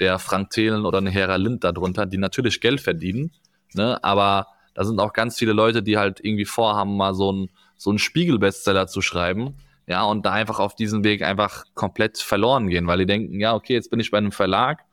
der 0.00 0.18
Frank 0.18 0.50
Thelen 0.50 0.84
oder 0.84 0.98
eine 0.98 1.10
Hera 1.10 1.36
Lind 1.36 1.64
darunter, 1.64 2.04
die 2.04 2.18
natürlich 2.18 2.60
Geld 2.60 2.82
verdienen, 2.82 3.32
ne? 3.72 4.02
aber 4.04 4.48
da 4.74 4.84
sind 4.84 5.00
auch 5.00 5.14
ganz 5.14 5.38
viele 5.38 5.54
Leute, 5.54 5.82
die 5.82 5.96
halt 5.96 6.20
irgendwie 6.22 6.44
vorhaben, 6.44 6.98
mal 6.98 7.14
so 7.14 7.30
einen 7.30 7.48
so 7.78 7.90
einen 7.90 7.98
Spiegel-Bestseller 7.98 8.86
zu 8.86 9.00
schreiben, 9.00 9.54
ja, 9.86 10.04
und 10.04 10.26
da 10.26 10.32
einfach 10.32 10.58
auf 10.58 10.74
diesen 10.74 11.04
Weg 11.04 11.22
einfach 11.22 11.64
komplett 11.74 12.18
verloren 12.18 12.68
gehen, 12.68 12.86
weil 12.86 12.98
die 12.98 13.06
denken, 13.06 13.40
ja, 13.40 13.54
okay, 13.54 13.74
jetzt 13.74 13.90
bin 13.90 14.00
ich 14.00 14.10
bei 14.10 14.18
einem 14.18 14.32
Verlag 14.32 14.84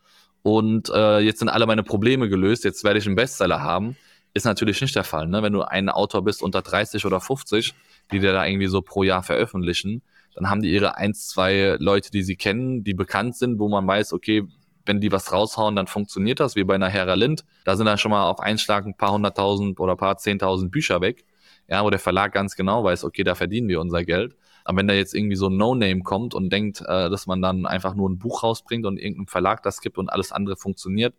und 0.44 0.90
äh, 0.90 1.20
jetzt 1.20 1.40
sind 1.40 1.50
alle 1.50 1.66
meine 1.66 1.84
Probleme 1.84 2.30
gelöst, 2.30 2.64
jetzt 2.64 2.84
werde 2.84 3.00
ich 3.00 3.06
einen 3.08 3.16
Bestseller 3.16 3.62
haben. 3.62 3.98
Ist 4.36 4.46
natürlich 4.46 4.82
nicht 4.82 4.96
der 4.96 5.04
Fall, 5.04 5.28
ne? 5.28 5.44
Wenn 5.44 5.54
du 5.54 5.62
ein 5.62 5.90
Autor 5.90 6.24
bist 6.24 6.42
unter 6.42 6.62
30 6.62 7.06
oder 7.06 7.22
50, 7.22 7.74
die 8.12 8.20
dir 8.20 8.34
da 8.34 8.46
irgendwie 8.46 8.68
so 8.68 8.82
pro 8.82 9.04
Jahr 9.04 9.24
veröffentlichen, 9.24 10.02
dann 10.36 10.50
haben 10.50 10.62
die 10.62 10.72
ihre 10.72 10.98
ein, 10.98 11.14
zwei 11.14 11.78
Leute, 11.80 12.10
die 12.12 12.24
sie 12.24 12.36
kennen, 12.36 12.84
die 12.84 12.94
bekannt 12.94 13.36
sind, 13.36 13.60
wo 13.60 13.70
man 13.70 13.88
weiß, 13.88 14.14
okay, 14.14 14.48
wenn 14.86 15.00
die 15.00 15.12
was 15.12 15.32
raushauen, 15.32 15.76
dann 15.76 15.88
funktioniert 15.88 16.40
das, 16.40 16.56
wie 16.56 16.64
bei 16.64 16.76
einer 16.76 16.90
Hera 16.90 17.14
Lind. 17.14 17.46
Da 17.64 17.76
sind 17.76 17.86
dann 17.86 17.98
schon 17.98 18.12
mal 18.12 18.30
auf 18.30 18.40
einen 18.40 18.58
Schlag 18.58 18.86
ein 18.86 18.98
paar 18.98 19.14
hunderttausend 19.14 19.80
oder 19.80 19.94
ein 19.94 19.98
paar 19.98 20.18
zehntausend 20.18 20.72
Bücher 20.72 21.02
weg. 21.02 21.26
Ja, 21.70 21.84
wo 21.84 21.90
der 21.90 22.00
Verlag 22.00 22.34
ganz 22.34 22.56
genau 22.56 22.84
weiß, 22.84 23.06
okay, 23.06 23.24
da 23.24 23.36
verdienen 23.36 23.70
wir 23.70 23.80
unser 23.80 24.04
Geld. 24.04 24.36
Aber 24.64 24.78
wenn 24.78 24.88
da 24.88 24.94
jetzt 24.94 25.14
irgendwie 25.14 25.36
so 25.36 25.48
ein 25.48 25.58
No-Name 25.58 26.02
kommt 26.02 26.34
und 26.34 26.52
denkt, 26.52 26.82
äh, 26.82 27.10
dass 27.10 27.28
man 27.28 27.42
dann 27.42 27.66
einfach 27.66 27.96
nur 27.96 28.10
ein 28.10 28.18
Buch 28.18 28.44
rausbringt 28.44 28.86
und 28.86 28.98
irgendeinem 28.98 29.28
Verlag 29.28 29.64
das 29.64 29.82
gibt 29.82 29.98
und 29.98 30.10
alles 30.10 30.32
andere 30.32 30.56
funktioniert, 30.56 31.14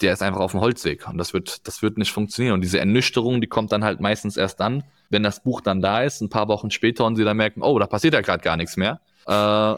der 0.00 0.12
ist 0.12 0.22
einfach 0.22 0.40
auf 0.40 0.52
dem 0.52 0.60
Holzweg. 0.60 1.06
Und 1.08 1.18
das 1.18 1.32
wird, 1.32 1.66
das 1.66 1.82
wird 1.82 1.98
nicht 1.98 2.12
funktionieren. 2.12 2.54
Und 2.54 2.62
diese 2.62 2.78
Ernüchterung, 2.78 3.40
die 3.40 3.46
kommt 3.46 3.72
dann 3.72 3.84
halt 3.84 4.00
meistens 4.00 4.36
erst 4.36 4.60
dann, 4.60 4.84
wenn 5.10 5.22
das 5.22 5.42
Buch 5.42 5.60
dann 5.60 5.80
da 5.80 6.02
ist, 6.02 6.20
ein 6.20 6.30
paar 6.30 6.48
Wochen 6.48 6.70
später 6.70 7.04
und 7.04 7.16
sie 7.16 7.24
dann 7.24 7.36
merken, 7.36 7.62
oh, 7.62 7.78
da 7.78 7.86
passiert 7.86 8.14
ja 8.14 8.20
gerade 8.20 8.42
gar 8.42 8.56
nichts 8.56 8.76
mehr. 8.76 9.00
Äh, 9.26 9.32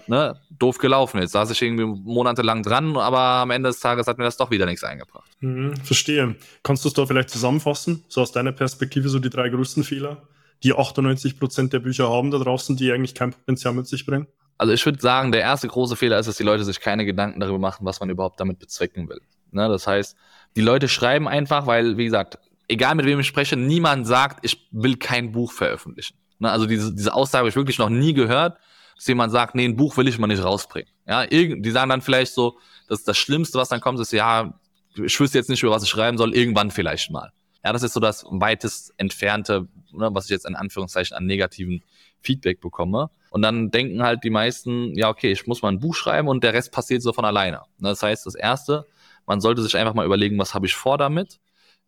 ne, 0.07 0.41
doof 0.51 0.79
gelaufen. 0.79 1.21
Jetzt 1.21 1.33
saß 1.33 1.51
ich 1.51 1.61
irgendwie 1.61 1.85
monatelang 1.85 2.63
dran, 2.63 2.97
aber 2.97 3.19
am 3.19 3.51
Ende 3.51 3.71
des 3.71 3.81
Tages 3.81 4.07
hat 4.07 4.19
mir 4.19 4.25
das 4.25 4.37
doch 4.37 4.51
wieder 4.51 4.67
nichts 4.67 4.85
eingebracht. 4.85 5.31
Mhm, 5.41 5.77
verstehe. 5.77 6.37
Kannst 6.63 6.85
du 6.85 6.89
es 6.89 6.95
da 6.95 7.05
vielleicht 7.07 7.31
zusammenfassen? 7.31 8.05
So 8.09 8.21
aus 8.21 8.33
deiner 8.33 8.53
Perspektive 8.53 9.09
so 9.09 9.19
die 9.19 9.31
drei 9.31 9.49
größten 9.49 9.83
Fehler, 9.83 10.23
die 10.63 10.75
98 10.75 11.39
Prozent 11.39 11.73
der 11.73 11.81
Bücher 11.81 12.09
haben 12.11 12.31
da 12.31 12.39
draußen, 12.39 12.77
die 12.77 12.93
eigentlich 12.93 13.15
kein 13.15 13.33
Potenzial 13.33 13.75
mit 13.75 13.87
sich 13.87 14.07
bringen? 14.07 14.27
Also 14.59 14.73
ich 14.73 14.85
würde 14.87 15.01
sagen, 15.01 15.33
der 15.33 15.41
erste 15.41 15.67
große 15.67 15.97
Fehler 15.97 16.19
ist, 16.19 16.27
dass 16.27 16.37
die 16.37 16.45
Leute 16.45 16.65
sich 16.65 16.81
keine 16.81 17.05
Gedanken 17.05 17.41
darüber 17.41 17.59
machen, 17.59 17.85
was 17.85 18.01
man 18.01 18.11
überhaupt 18.11 18.39
damit 18.39 18.59
bezwecken 18.59 19.09
will. 19.09 19.21
Ne, 19.51 19.69
das 19.69 19.87
heißt, 19.87 20.17
die 20.57 20.61
Leute 20.61 20.89
schreiben 20.89 21.29
einfach, 21.29 21.67
weil, 21.67 21.97
wie 21.97 22.05
gesagt, 22.05 22.39
egal 22.69 22.95
mit 22.95 23.07
wem 23.07 23.21
ich 23.21 23.27
spreche, 23.27 23.57
niemand 23.57 24.07
sagt, 24.07 24.45
ich 24.45 24.69
will 24.71 24.97
kein 24.97 25.33
Buch 25.33 25.53
veröffentlichen. 25.53 26.17
Ne, 26.39 26.51
also 26.51 26.67
diese, 26.67 26.95
diese 26.95 27.13
Aussage 27.13 27.41
habe 27.41 27.49
ich 27.49 27.57
wirklich 27.57 27.79
noch 27.79 27.91
nie 27.91 28.15
gehört, 28.15 28.57
dass 28.97 29.07
jemand 29.07 29.33
sagt, 29.33 29.55
nee, 29.55 29.65
ein 29.65 29.77
Buch 29.77 29.97
will 29.97 30.09
ich 30.09 30.19
mal 30.19 30.27
nicht 30.27 30.45
rausbringen. 30.45 30.89
Ja, 31.07 31.27
die 31.27 31.71
sagen 31.71 31.91
dann 31.91 32.03
vielleicht 32.03 32.33
so, 32.33 32.59
dass 32.89 33.05
das 33.05 33.19
Schlimmste, 33.19 33.59
was 33.59 33.69
dann 33.69 33.81
kommt, 33.81 33.99
ist, 34.01 34.13
ja, 34.13 34.55
ich 34.95 35.19
wüsste 35.19 35.39
jetzt 35.39 35.51
nicht, 35.51 35.63
über 35.63 35.73
was 35.73 35.83
ich 35.83 35.89
schreiben 35.89 36.19
soll, 36.19 36.35
irgendwann 36.35 36.71
vielleicht 36.71 37.11
mal. 37.11 37.33
Ja, 37.65 37.73
das 37.73 37.83
ist 37.83 37.93
so 37.93 38.01
das 38.01 38.25
weitest 38.29 38.93
entfernte, 38.97 39.69
ne, 39.93 40.11
was 40.13 40.25
ich 40.25 40.31
jetzt 40.31 40.47
in 40.47 40.57
Anführungszeichen 40.57 41.17
an 41.17 41.27
negativen 41.27 41.83
Feedback 42.21 42.61
bekomme. 42.61 43.11
Und 43.31 43.43
dann 43.43 43.71
denken 43.71 44.03
halt 44.03 44.25
die 44.25 44.31
meisten, 44.31 44.95
ja, 44.97 45.09
okay, 45.09 45.33
ich 45.33 45.47
muss 45.47 45.63
mal 45.63 45.71
ein 45.71 45.81
Buch 45.81 45.95
schreiben 45.95 46.29
und 46.29 46.45
der 46.45 46.53
Rest 46.53 46.73
passiert 46.73 47.03
so 47.03 47.13
von 47.13 47.25
alleine. 47.25 47.63
Ne, 47.79 47.91
das 47.91 48.03
heißt, 48.03 48.27
das 48.27 48.35
erste, 48.35 48.87
man 49.27 49.41
sollte 49.41 49.63
sich 49.63 49.77
einfach 49.77 49.95
mal 49.95 50.07
überlegen, 50.07 50.39
was 50.39 50.55
habe 50.55 50.67
ich 50.67 50.75
vor 50.75 50.99
damit? 50.99 51.39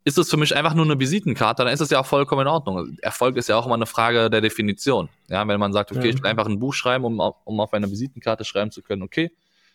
Ist 0.06 0.18
es 0.18 0.28
für 0.28 0.36
mich 0.36 0.54
einfach 0.54 0.74
nur 0.74 0.84
eine 0.84 1.00
Visitenkarte, 1.00 1.64
dann 1.64 1.72
ist 1.72 1.80
es 1.80 1.88
ja 1.88 1.98
auch 1.98 2.06
vollkommen 2.06 2.42
in 2.42 2.48
Ordnung. 2.48 2.98
Erfolg 3.00 3.36
ist 3.36 3.48
ja 3.48 3.56
auch 3.56 3.64
immer 3.64 3.74
eine 3.74 3.86
Frage 3.86 4.28
der 4.28 4.42
Definition. 4.42 5.08
Ja, 5.28 5.48
wenn 5.48 5.58
man 5.58 5.72
sagt, 5.72 5.92
okay, 5.92 6.08
ja. 6.08 6.14
ich 6.14 6.22
will 6.22 6.30
einfach 6.30 6.46
ein 6.46 6.58
Buch 6.58 6.74
schreiben, 6.74 7.04
um, 7.04 7.20
um 7.20 7.60
auf 7.60 7.72
einer 7.72 7.90
Visitenkarte 7.90 8.44
schreiben 8.44 8.70
zu 8.70 8.82
können, 8.82 9.02
okay, 9.02 9.30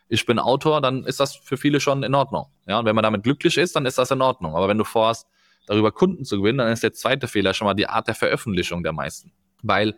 ich 0.08 0.26
bin 0.26 0.40
Autor, 0.40 0.82
dann 0.82 1.04
ist 1.04 1.20
das 1.20 1.36
für 1.36 1.58
viele 1.58 1.80
schon 1.80 2.04
in 2.04 2.16
Ordnung. 2.16 2.48
Ja, 2.68 2.80
und 2.80 2.86
wenn 2.86 2.96
man 2.96 3.04
damit 3.04 3.24
glücklich 3.24 3.58
ist, 3.58 3.76
dann 3.76 3.86
ist 3.86 3.98
das 3.98 4.12
in 4.12 4.22
Ordnung. 4.22 4.56
Aber 4.56 4.68
wenn 4.68 4.78
du 4.78 4.84
vorhast, 4.84 5.28
darüber 5.70 5.92
Kunden 5.92 6.26
zu 6.26 6.38
gewinnen, 6.40 6.58
dann 6.58 6.72
ist 6.72 6.82
der 6.82 6.94
zweite 6.94 7.28
Fehler 7.28 7.54
schon 7.54 7.66
mal 7.66 7.76
die 7.76 7.88
Art 7.88 8.08
der 8.08 8.16
Veröffentlichung 8.16 8.82
der 8.82 8.92
meisten. 8.92 9.32
Weil 9.62 9.96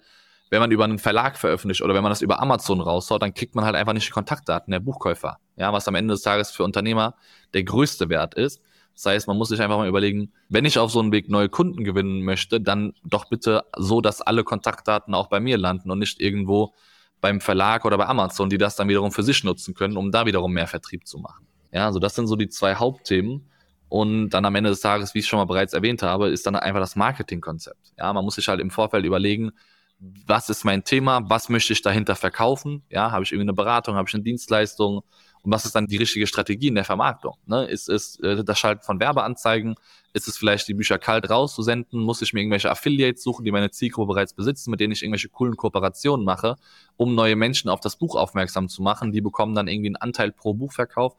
wenn 0.49 0.59
man 0.59 0.69
über 0.69 0.83
einen 0.83 0.99
Verlag 0.99 1.37
veröffentlicht 1.37 1.81
oder 1.81 1.93
wenn 1.93 2.03
man 2.03 2.11
das 2.11 2.21
über 2.21 2.41
Amazon 2.41 2.81
raushaut, 2.81 3.21
dann 3.21 3.33
kriegt 3.33 3.55
man 3.55 3.63
halt 3.63 3.75
einfach 3.75 3.93
nicht 3.93 4.07
die 4.07 4.11
Kontaktdaten 4.11 4.69
der 4.69 4.81
Buchkäufer. 4.81 5.37
Ja, 5.55 5.71
was 5.71 5.87
am 5.87 5.95
Ende 5.95 6.13
des 6.13 6.23
Tages 6.23 6.51
für 6.51 6.65
Unternehmer 6.65 7.15
der 7.53 7.63
größte 7.63 8.09
Wert 8.09 8.33
ist. 8.33 8.61
Das 8.93 9.05
heißt, 9.05 9.27
man 9.29 9.37
muss 9.37 9.47
sich 9.47 9.61
einfach 9.61 9.77
mal 9.77 9.87
überlegen, 9.87 10.33
wenn 10.49 10.65
ich 10.65 10.77
auf 10.77 10.91
so 10.91 10.99
einen 10.99 11.13
Weg 11.13 11.29
neue 11.29 11.47
Kunden 11.47 11.85
gewinnen 11.85 12.21
möchte, 12.23 12.59
dann 12.59 12.93
doch 13.05 13.29
bitte 13.29 13.63
so, 13.77 14.01
dass 14.01 14.21
alle 14.21 14.43
Kontaktdaten 14.43 15.13
auch 15.13 15.27
bei 15.27 15.39
mir 15.39 15.57
landen 15.57 15.89
und 15.89 15.99
nicht 15.99 16.19
irgendwo 16.19 16.73
beim 17.21 17.39
Verlag 17.39 17.85
oder 17.85 17.97
bei 17.97 18.07
Amazon, 18.07 18.49
die 18.49 18.57
das 18.57 18.75
dann 18.75 18.89
wiederum 18.89 19.13
für 19.13 19.23
sich 19.23 19.45
nutzen 19.45 19.73
können, 19.73 19.95
um 19.95 20.11
da 20.11 20.25
wiederum 20.25 20.51
mehr 20.51 20.67
Vertrieb 20.67 21.07
zu 21.07 21.19
machen. 21.19 21.47
Ja, 21.71 21.85
also 21.85 21.99
das 21.99 22.13
sind 22.13 22.27
so 22.27 22.35
die 22.35 22.49
zwei 22.49 22.75
Hauptthemen. 22.75 23.49
Und 23.91 24.29
dann 24.29 24.45
am 24.45 24.55
Ende 24.55 24.69
des 24.69 24.79
Tages, 24.79 25.13
wie 25.13 25.19
ich 25.19 25.27
schon 25.27 25.37
mal 25.37 25.43
bereits 25.43 25.73
erwähnt 25.73 26.01
habe, 26.01 26.29
ist 26.29 26.45
dann 26.45 26.55
einfach 26.55 26.79
das 26.79 26.95
Marketingkonzept. 26.95 27.91
Ja, 27.97 28.13
man 28.13 28.23
muss 28.23 28.35
sich 28.35 28.47
halt 28.47 28.61
im 28.61 28.71
Vorfeld 28.71 29.03
überlegen, 29.03 29.51
was 29.99 30.49
ist 30.49 30.63
mein 30.63 30.85
Thema, 30.85 31.29
was 31.29 31.49
möchte 31.49 31.73
ich 31.73 31.81
dahinter 31.81 32.15
verkaufen, 32.15 32.83
ja, 32.89 33.11
habe 33.11 33.25
ich 33.25 33.33
irgendwie 33.33 33.49
eine 33.49 33.53
Beratung, 33.53 33.95
habe 33.95 34.07
ich 34.07 34.13
eine 34.13 34.23
Dienstleistung 34.23 35.01
und 35.41 35.51
was 35.51 35.65
ist 35.65 35.75
dann 35.75 35.87
die 35.87 35.97
richtige 35.97 36.25
Strategie 36.25 36.69
in 36.69 36.75
der 36.75 36.85
Vermarktung? 36.85 37.35
Ne? 37.45 37.65
Ist 37.65 37.89
es 37.89 38.17
äh, 38.21 38.45
das 38.45 38.57
Schalten 38.57 38.81
von 38.81 39.01
Werbeanzeigen? 39.01 39.75
Ist 40.13 40.29
es 40.29 40.37
vielleicht 40.37 40.69
die 40.69 40.73
Bücher 40.73 40.97
kalt 40.97 41.29
rauszusenden? 41.29 41.99
Muss 42.01 42.21
ich 42.21 42.31
mir 42.31 42.39
irgendwelche 42.39 42.71
Affiliates 42.71 43.21
suchen, 43.21 43.43
die 43.43 43.51
meine 43.51 43.71
Zielgruppe 43.71 44.13
bereits 44.13 44.33
besitzen, 44.33 44.71
mit 44.71 44.79
denen 44.79 44.93
ich 44.93 45.03
irgendwelche 45.03 45.27
coolen 45.27 45.57
Kooperationen 45.57 46.25
mache, 46.25 46.55
um 46.95 47.13
neue 47.13 47.35
Menschen 47.35 47.69
auf 47.69 47.81
das 47.81 47.97
Buch 47.97 48.15
aufmerksam 48.15 48.69
zu 48.69 48.81
machen? 48.81 49.11
Die 49.11 49.19
bekommen 49.19 49.53
dann 49.53 49.67
irgendwie 49.67 49.89
einen 49.89 49.97
Anteil 49.97 50.31
pro 50.31 50.53
Buchverkauf 50.53 51.17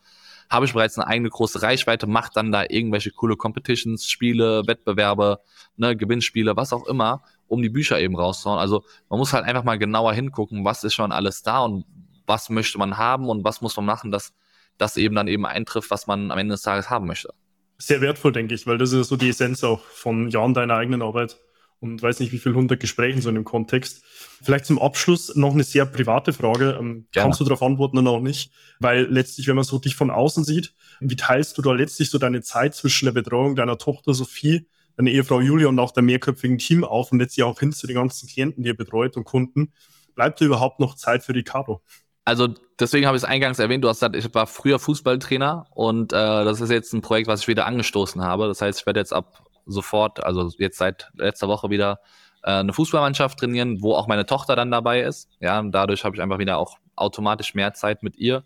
habe 0.52 0.66
ich 0.66 0.74
bereits 0.74 0.98
eine 0.98 1.06
eigene 1.06 1.30
große 1.30 1.62
Reichweite, 1.62 2.06
mache 2.06 2.30
dann 2.34 2.52
da 2.52 2.64
irgendwelche 2.68 3.10
coole 3.10 3.36
Competitions, 3.36 4.06
Spiele, 4.06 4.62
Wettbewerbe, 4.66 5.40
ne, 5.76 5.96
Gewinnspiele, 5.96 6.54
was 6.56 6.74
auch 6.74 6.86
immer, 6.86 7.22
um 7.48 7.62
die 7.62 7.70
Bücher 7.70 7.98
eben 7.98 8.14
rauszuhauen. 8.14 8.58
Also 8.58 8.84
man 9.08 9.18
muss 9.18 9.32
halt 9.32 9.46
einfach 9.46 9.64
mal 9.64 9.78
genauer 9.78 10.12
hingucken, 10.12 10.62
was 10.62 10.84
ist 10.84 10.92
schon 10.92 11.10
alles 11.10 11.42
da 11.42 11.60
und 11.60 11.86
was 12.26 12.50
möchte 12.50 12.76
man 12.76 12.98
haben 12.98 13.30
und 13.30 13.44
was 13.44 13.62
muss 13.62 13.76
man 13.76 13.86
machen, 13.86 14.12
dass 14.12 14.34
das 14.76 14.98
eben 14.98 15.14
dann 15.14 15.26
eben 15.26 15.46
eintrifft, 15.46 15.90
was 15.90 16.06
man 16.06 16.30
am 16.30 16.38
Ende 16.38 16.52
des 16.54 16.62
Tages 16.62 16.90
haben 16.90 17.06
möchte. 17.06 17.32
Sehr 17.78 18.02
wertvoll, 18.02 18.32
denke 18.32 18.54
ich, 18.54 18.66
weil 18.66 18.76
das 18.76 18.92
ist 18.92 19.08
so 19.08 19.16
die 19.16 19.30
Essenz 19.30 19.64
auch 19.64 19.80
von 19.80 20.28
Jahren 20.28 20.52
deiner 20.52 20.74
eigenen 20.74 21.00
Arbeit 21.00 21.38
und 21.82 22.00
weiß 22.00 22.20
nicht, 22.20 22.30
wie 22.30 22.38
viel 22.38 22.54
hundert 22.54 22.78
Gesprächen 22.78 23.20
so 23.20 23.28
in 23.28 23.34
dem 23.34 23.44
Kontext. 23.44 24.04
Vielleicht 24.40 24.66
zum 24.66 24.78
Abschluss 24.78 25.34
noch 25.34 25.52
eine 25.52 25.64
sehr 25.64 25.84
private 25.84 26.32
Frage. 26.32 26.78
Ähm, 26.78 27.06
kannst 27.12 27.40
du 27.40 27.44
darauf 27.44 27.60
antworten 27.60 27.98
oder 27.98 28.10
auch 28.10 28.20
nicht? 28.20 28.52
Weil 28.78 29.06
letztlich, 29.10 29.48
wenn 29.48 29.56
man 29.56 29.64
so 29.64 29.80
dich 29.80 29.96
von 29.96 30.10
außen 30.10 30.44
sieht, 30.44 30.74
wie 31.00 31.16
teilst 31.16 31.58
du 31.58 31.62
da 31.62 31.72
letztlich 31.72 32.08
so 32.08 32.18
deine 32.18 32.40
Zeit 32.40 32.76
zwischen 32.76 33.06
der 33.06 33.12
Betreuung 33.12 33.56
deiner 33.56 33.78
Tochter 33.78 34.14
Sophie, 34.14 34.68
deiner 34.96 35.10
Ehefrau 35.10 35.40
Julia 35.40 35.66
und 35.66 35.78
auch 35.80 35.90
der 35.90 36.04
mehrköpfigen 36.04 36.58
Team 36.58 36.84
auf 36.84 37.10
und 37.10 37.18
letztlich 37.18 37.42
auch 37.42 37.58
hin 37.58 37.72
zu 37.72 37.88
den 37.88 37.96
ganzen 37.96 38.28
Klienten, 38.28 38.62
die 38.62 38.68
ihr 38.68 38.76
betreut 38.76 39.16
und 39.16 39.24
Kunden? 39.24 39.72
Bleibt 40.14 40.40
da 40.40 40.44
überhaupt 40.44 40.78
noch 40.78 40.94
Zeit 40.94 41.24
für 41.24 41.34
Ricardo? 41.34 41.82
Also 42.24 42.48
deswegen 42.78 43.06
habe 43.06 43.16
ich 43.16 43.24
es 43.24 43.28
eingangs 43.28 43.58
erwähnt, 43.58 43.82
du 43.82 43.88
hast 43.88 43.96
gesagt, 43.96 44.14
ich 44.14 44.32
war 44.32 44.46
früher 44.46 44.78
Fußballtrainer 44.78 45.66
und 45.74 46.12
äh, 46.12 46.16
das 46.16 46.60
ist 46.60 46.70
jetzt 46.70 46.92
ein 46.92 47.00
Projekt, 47.00 47.26
was 47.26 47.40
ich 47.40 47.48
wieder 47.48 47.66
angestoßen 47.66 48.22
habe. 48.22 48.46
Das 48.46 48.62
heißt, 48.62 48.78
ich 48.78 48.86
werde 48.86 49.00
jetzt 49.00 49.12
ab 49.12 49.42
sofort, 49.66 50.24
also 50.24 50.50
jetzt 50.58 50.78
seit 50.78 51.10
letzter 51.14 51.48
Woche 51.48 51.70
wieder 51.70 52.00
äh, 52.42 52.50
eine 52.50 52.72
Fußballmannschaft 52.72 53.38
trainieren, 53.38 53.82
wo 53.82 53.94
auch 53.94 54.06
meine 54.06 54.26
Tochter 54.26 54.56
dann 54.56 54.70
dabei 54.70 55.02
ist. 55.02 55.28
Ja, 55.40 55.58
und 55.60 55.72
dadurch 55.72 56.04
habe 56.04 56.16
ich 56.16 56.22
einfach 56.22 56.38
wieder 56.38 56.58
auch 56.58 56.78
automatisch 56.96 57.54
mehr 57.54 57.72
Zeit 57.74 58.02
mit 58.02 58.16
ihr, 58.16 58.44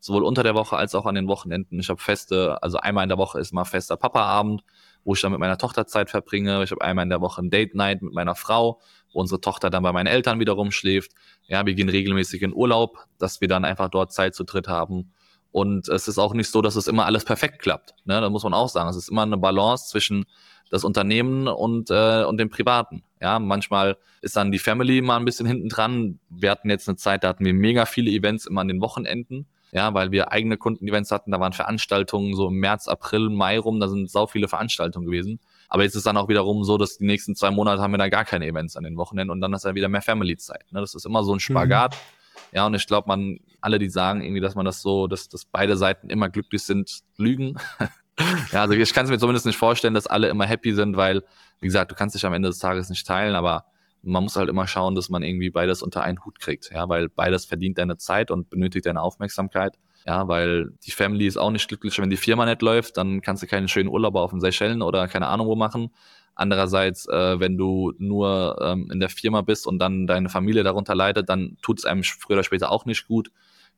sowohl 0.00 0.24
unter 0.24 0.42
der 0.42 0.54
Woche 0.54 0.76
als 0.76 0.94
auch 0.94 1.06
an 1.06 1.14
den 1.14 1.28
Wochenenden. 1.28 1.80
Ich 1.80 1.88
habe 1.88 2.00
feste, 2.00 2.62
also 2.62 2.78
einmal 2.78 3.04
in 3.04 3.08
der 3.08 3.18
Woche 3.18 3.40
ist 3.40 3.52
mal 3.52 3.64
fester 3.64 3.96
Papaabend, 3.96 4.62
wo 5.04 5.14
ich 5.14 5.20
dann 5.20 5.32
mit 5.32 5.40
meiner 5.40 5.58
Tochter 5.58 5.86
Zeit 5.86 6.10
verbringe. 6.10 6.62
Ich 6.62 6.70
habe 6.70 6.82
einmal 6.82 7.04
in 7.04 7.10
der 7.10 7.20
Woche 7.20 7.42
ein 7.42 7.50
Date 7.50 7.74
Night 7.74 8.02
mit 8.02 8.12
meiner 8.12 8.34
Frau, 8.34 8.80
wo 9.12 9.20
unsere 9.20 9.40
Tochter 9.40 9.70
dann 9.70 9.82
bei 9.82 9.92
meinen 9.92 10.06
Eltern 10.06 10.38
wiederum 10.38 10.70
schläft. 10.70 11.12
Ja, 11.46 11.64
wir 11.64 11.74
gehen 11.74 11.88
regelmäßig 11.88 12.42
in 12.42 12.52
Urlaub, 12.52 13.06
dass 13.18 13.40
wir 13.40 13.48
dann 13.48 13.64
einfach 13.64 13.88
dort 13.88 14.12
Zeit 14.12 14.34
zu 14.34 14.44
dritt 14.44 14.68
haben. 14.68 15.12
Und 15.50 15.88
es 15.88 16.08
ist 16.08 16.18
auch 16.18 16.34
nicht 16.34 16.50
so, 16.50 16.62
dass 16.62 16.76
es 16.76 16.86
immer 16.86 17.06
alles 17.06 17.24
perfekt 17.24 17.60
klappt. 17.60 17.94
Ne? 18.04 18.20
Da 18.20 18.28
muss 18.28 18.44
man 18.44 18.54
auch 18.54 18.68
sagen, 18.68 18.88
es 18.90 18.96
ist 18.96 19.08
immer 19.08 19.22
eine 19.22 19.38
Balance 19.38 19.88
zwischen 19.88 20.26
das 20.70 20.84
Unternehmen 20.84 21.48
und, 21.48 21.90
äh, 21.90 22.24
und 22.24 22.38
den 22.38 22.50
Privaten. 22.50 23.02
Ja, 23.20 23.38
manchmal 23.38 23.96
ist 24.20 24.36
dann 24.36 24.52
die 24.52 24.58
Family 24.58 25.00
mal 25.00 25.16
ein 25.16 25.24
bisschen 25.24 25.46
hinten 25.46 25.68
dran. 25.68 26.20
Wir 26.28 26.50
hatten 26.50 26.70
jetzt 26.70 26.88
eine 26.88 26.96
Zeit, 26.96 27.24
da 27.24 27.28
hatten 27.28 27.44
wir 27.44 27.54
mega 27.54 27.86
viele 27.86 28.10
Events 28.10 28.46
immer 28.46 28.60
an 28.60 28.68
den 28.68 28.80
Wochenenden. 28.80 29.46
Ja, 29.70 29.92
weil 29.92 30.10
wir 30.12 30.32
eigene 30.32 30.56
Kundenevents 30.56 31.10
hatten, 31.10 31.30
da 31.30 31.40
waren 31.40 31.52
Veranstaltungen 31.52 32.34
so 32.34 32.48
im 32.48 32.54
März, 32.54 32.88
April, 32.88 33.28
Mai 33.28 33.58
rum, 33.58 33.80
da 33.80 33.88
sind 33.88 34.10
sau 34.10 34.26
viele 34.26 34.48
Veranstaltungen 34.48 35.04
gewesen. 35.04 35.40
Aber 35.68 35.82
jetzt 35.82 35.94
ist 35.94 36.06
dann 36.06 36.16
auch 36.16 36.28
wiederum 36.30 36.64
so, 36.64 36.78
dass 36.78 36.96
die 36.96 37.04
nächsten 37.04 37.36
zwei 37.36 37.50
Monate 37.50 37.82
haben 37.82 37.90
wir 37.90 37.98
da 37.98 38.08
gar 38.08 38.24
keine 38.24 38.46
Events 38.46 38.76
an 38.76 38.84
den 38.84 38.96
Wochenenden 38.96 39.30
und 39.30 39.42
dann 39.42 39.52
ist 39.52 39.66
dann 39.66 39.74
wieder 39.74 39.90
mehr 39.90 40.00
Family-Zeit. 40.00 40.72
Ne? 40.72 40.80
Das 40.80 40.94
ist 40.94 41.04
immer 41.04 41.22
so 41.22 41.34
ein 41.34 41.40
Spagat. 41.40 41.94
Mhm. 41.94 42.17
Ja, 42.52 42.66
und 42.66 42.74
ich 42.74 42.86
glaube, 42.86 43.08
man, 43.08 43.38
alle, 43.60 43.78
die 43.78 43.88
sagen 43.88 44.22
irgendwie, 44.22 44.40
dass 44.40 44.54
man 44.54 44.64
das 44.64 44.82
so, 44.82 45.06
dass, 45.06 45.28
dass 45.28 45.44
beide 45.44 45.76
Seiten 45.76 46.10
immer 46.10 46.28
glücklich 46.28 46.62
sind, 46.62 47.00
lügen. 47.16 47.56
ja, 48.52 48.62
also 48.62 48.74
ich 48.74 48.92
kann 48.94 49.04
es 49.04 49.10
mir 49.10 49.18
zumindest 49.18 49.46
nicht 49.46 49.58
vorstellen, 49.58 49.94
dass 49.94 50.06
alle 50.06 50.28
immer 50.28 50.46
happy 50.46 50.74
sind, 50.74 50.96
weil, 50.96 51.22
wie 51.60 51.66
gesagt, 51.66 51.90
du 51.90 51.94
kannst 51.94 52.14
dich 52.14 52.24
am 52.24 52.32
Ende 52.32 52.48
des 52.48 52.58
Tages 52.58 52.88
nicht 52.90 53.06
teilen, 53.06 53.34
aber 53.34 53.66
man 54.02 54.22
muss 54.22 54.36
halt 54.36 54.48
immer 54.48 54.66
schauen, 54.66 54.94
dass 54.94 55.08
man 55.08 55.22
irgendwie 55.22 55.50
beides 55.50 55.82
unter 55.82 56.02
einen 56.02 56.24
Hut 56.24 56.38
kriegt, 56.40 56.70
ja, 56.72 56.88
weil 56.88 57.08
beides 57.08 57.44
verdient 57.44 57.78
deine 57.78 57.96
Zeit 57.96 58.30
und 58.30 58.48
benötigt 58.48 58.86
deine 58.86 59.02
Aufmerksamkeit. 59.02 59.76
Ja, 60.06 60.26
weil 60.28 60.70
die 60.86 60.92
Family 60.92 61.26
ist 61.26 61.36
auch 61.36 61.50
nicht 61.50 61.68
glücklich, 61.68 61.98
wenn 61.98 62.08
die 62.08 62.16
Firma 62.16 62.46
nicht 62.46 62.62
läuft, 62.62 62.96
dann 62.96 63.20
kannst 63.20 63.42
du 63.42 63.46
keinen 63.46 63.68
schönen 63.68 63.88
Urlaub 63.88 64.14
auf 64.14 64.30
den 64.30 64.40
Seychellen 64.40 64.80
oder 64.80 65.08
keine 65.08 65.26
Ahnung 65.26 65.48
wo 65.48 65.56
machen. 65.56 65.90
Andererseits, 66.38 67.06
äh, 67.08 67.40
wenn 67.40 67.58
du 67.58 67.92
nur 67.98 68.58
ähm, 68.62 68.90
in 68.90 69.00
der 69.00 69.10
Firma 69.10 69.42
bist 69.42 69.66
und 69.66 69.78
dann 69.78 70.06
deine 70.06 70.28
Familie 70.28 70.62
darunter 70.62 70.94
leidet, 70.94 71.28
dann 71.28 71.58
tut 71.62 71.80
es 71.80 71.84
einem 71.84 72.04
früher 72.04 72.36
oder 72.36 72.44
später 72.44 72.70
auch 72.70 72.86
nicht 72.86 73.06
gut. 73.06 73.30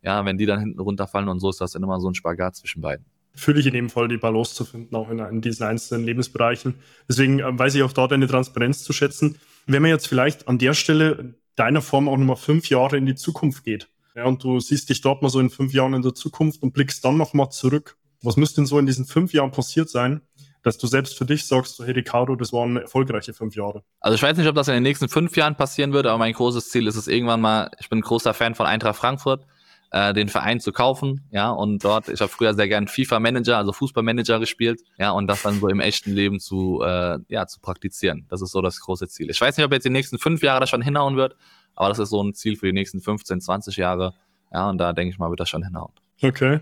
Ja, 0.03 0.25
wenn 0.25 0.39
die 0.39 0.47
dann 0.47 0.61
hinten 0.61 0.81
runterfallen 0.81 1.29
und 1.29 1.41
so 1.41 1.51
ist 1.51 1.61
das 1.61 1.73
dann 1.73 1.83
immer 1.83 2.01
so 2.01 2.09
ein 2.09 2.15
Spagat 2.15 2.57
zwischen 2.57 2.81
beiden 2.81 3.05
fühle 3.35 3.61
ich 3.61 3.67
in 3.67 3.73
dem 3.73 3.91
Fall 3.91 4.09
die 4.09 4.17
Balance 4.17 4.55
zu 4.55 4.65
finden, 4.65 4.95
auch 4.95 5.09
in, 5.11 5.19
in 5.19 5.41
diesen 5.41 5.65
einzelnen 5.65 6.05
Lebensbereichen. 6.05 6.75
Deswegen 7.09 7.41
äh, 7.41 7.59
weiß 7.59 7.75
ich 7.75 7.83
auch 7.83 7.93
dort 7.93 8.13
eine 8.13 8.27
Transparenz 8.27 8.83
zu 8.83 8.93
schätzen. 8.93 9.37
Wenn 9.67 9.83
man 9.83 9.91
jetzt 9.91 10.09
vielleicht 10.09 10.49
an 10.49 10.59
der 10.59 10.75
Stelle 10.75 11.35
deiner 11.57 11.81
Form 11.81 12.09
auch 12.09 12.17
nochmal 12.17 12.37
fünf 12.37 12.69
Jahre 12.69 12.97
in 12.97 13.07
die 13.07 13.15
Zukunft 13.15 13.65
geht, 13.65 13.89
ja, 14.15 14.25
und 14.25 14.43
du 14.43 14.59
siehst 14.59 14.89
dich 14.89 15.01
dort 15.01 15.23
mal 15.23 15.29
so 15.29 15.39
in 15.39 15.51
fünf 15.51 15.73
Jahren 15.73 15.95
in 15.95 16.03
der 16.03 16.15
Zukunft 16.15 16.63
und 16.63 16.73
blickst 16.73 17.05
dann 17.05 17.17
nochmal 17.17 17.51
zurück. 17.51 17.97
Was 18.23 18.37
müsste 18.37 18.57
denn 18.57 18.67
so 18.67 18.79
in 18.79 18.87
diesen 18.87 19.07
fünf 19.07 19.33
Jahren 19.33 19.53
passiert 19.53 19.89
sein, 19.89 20.21
dass 20.63 20.79
du 20.79 20.87
selbst 20.87 21.17
für 21.17 21.25
dich 21.25 21.47
sagst, 21.47 21.79
hey 21.79 21.93
Ricardo, 21.93 22.37
das 22.37 22.53
waren 22.53 22.77
erfolgreiche 22.77 23.33
fünf 23.33 23.57
Jahre? 23.57 23.83
Also 24.01 24.15
ich 24.15 24.23
weiß 24.23 24.37
nicht, 24.37 24.49
ob 24.49 24.55
das 24.55 24.69
in 24.69 24.75
den 24.75 24.83
nächsten 24.83 25.09
fünf 25.09 25.37
Jahren 25.37 25.57
passieren 25.57 25.93
wird, 25.93 26.07
aber 26.07 26.19
mein 26.19 26.33
großes 26.33 26.69
Ziel 26.69 26.87
ist 26.87 26.97
es 26.97 27.09
irgendwann 27.09 27.41
mal, 27.41 27.71
ich 27.81 27.89
bin 27.89 28.01
ein 28.01 28.03
großer 28.03 28.35
Fan 28.35 28.55
von 28.55 28.67
Eintracht 28.67 28.97
Frankfurt, 28.97 29.47
äh, 29.91 30.13
den 30.13 30.29
Verein 30.29 30.61
zu 30.61 30.73
kaufen, 30.73 31.27
ja, 31.31 31.51
und 31.51 31.85
dort, 31.85 32.09
ich 32.09 32.21
habe 32.21 32.31
früher 32.31 32.55
sehr 32.55 32.69
gern 32.69 32.89
FIFA-Manager, 32.89 33.57
also 33.57 33.73
Fußballmanager 33.73 34.39
gespielt, 34.39 34.83
ja, 34.99 35.11
und 35.11 35.27
das 35.27 35.43
dann 35.43 35.59
so 35.59 35.69
im 35.69 35.81
echten 35.81 36.13
Leben 36.13 36.39
zu, 36.39 36.81
äh, 36.83 37.19
ja, 37.29 37.47
zu 37.47 37.61
praktizieren. 37.61 38.27
Das 38.29 38.43
ist 38.43 38.53
so 38.53 38.63
das 38.63 38.81
große 38.81 39.09
Ziel. 39.09 39.31
Ich 39.31 39.41
weiß 39.41 39.57
nicht, 39.57 39.67
ob 39.67 39.73
jetzt 39.73 39.85
die 39.85 39.91
nächsten 39.91 40.19
fünf 40.19 40.43
Jahre 40.43 40.61
das 40.61 40.71
schon 40.71 40.83
hinhauen 40.83 41.17
wird, 41.17 41.37
aber 41.75 41.89
das 41.89 41.99
ist 41.99 42.11
so 42.11 42.23
ein 42.23 42.35
Ziel 42.35 42.57
für 42.57 42.67
die 42.67 42.73
nächsten 42.73 43.01
15, 43.01 43.41
20 43.41 43.77
Jahre, 43.77 44.15
ja, 44.53 44.69
und 44.69 44.79
da 44.79 44.93
denke 44.93 45.13
ich 45.13 45.19
mal, 45.19 45.31
wird 45.31 45.41
das 45.41 45.49
schon 45.49 45.65
hinhauen. 45.65 45.93
Okay. 46.23 46.61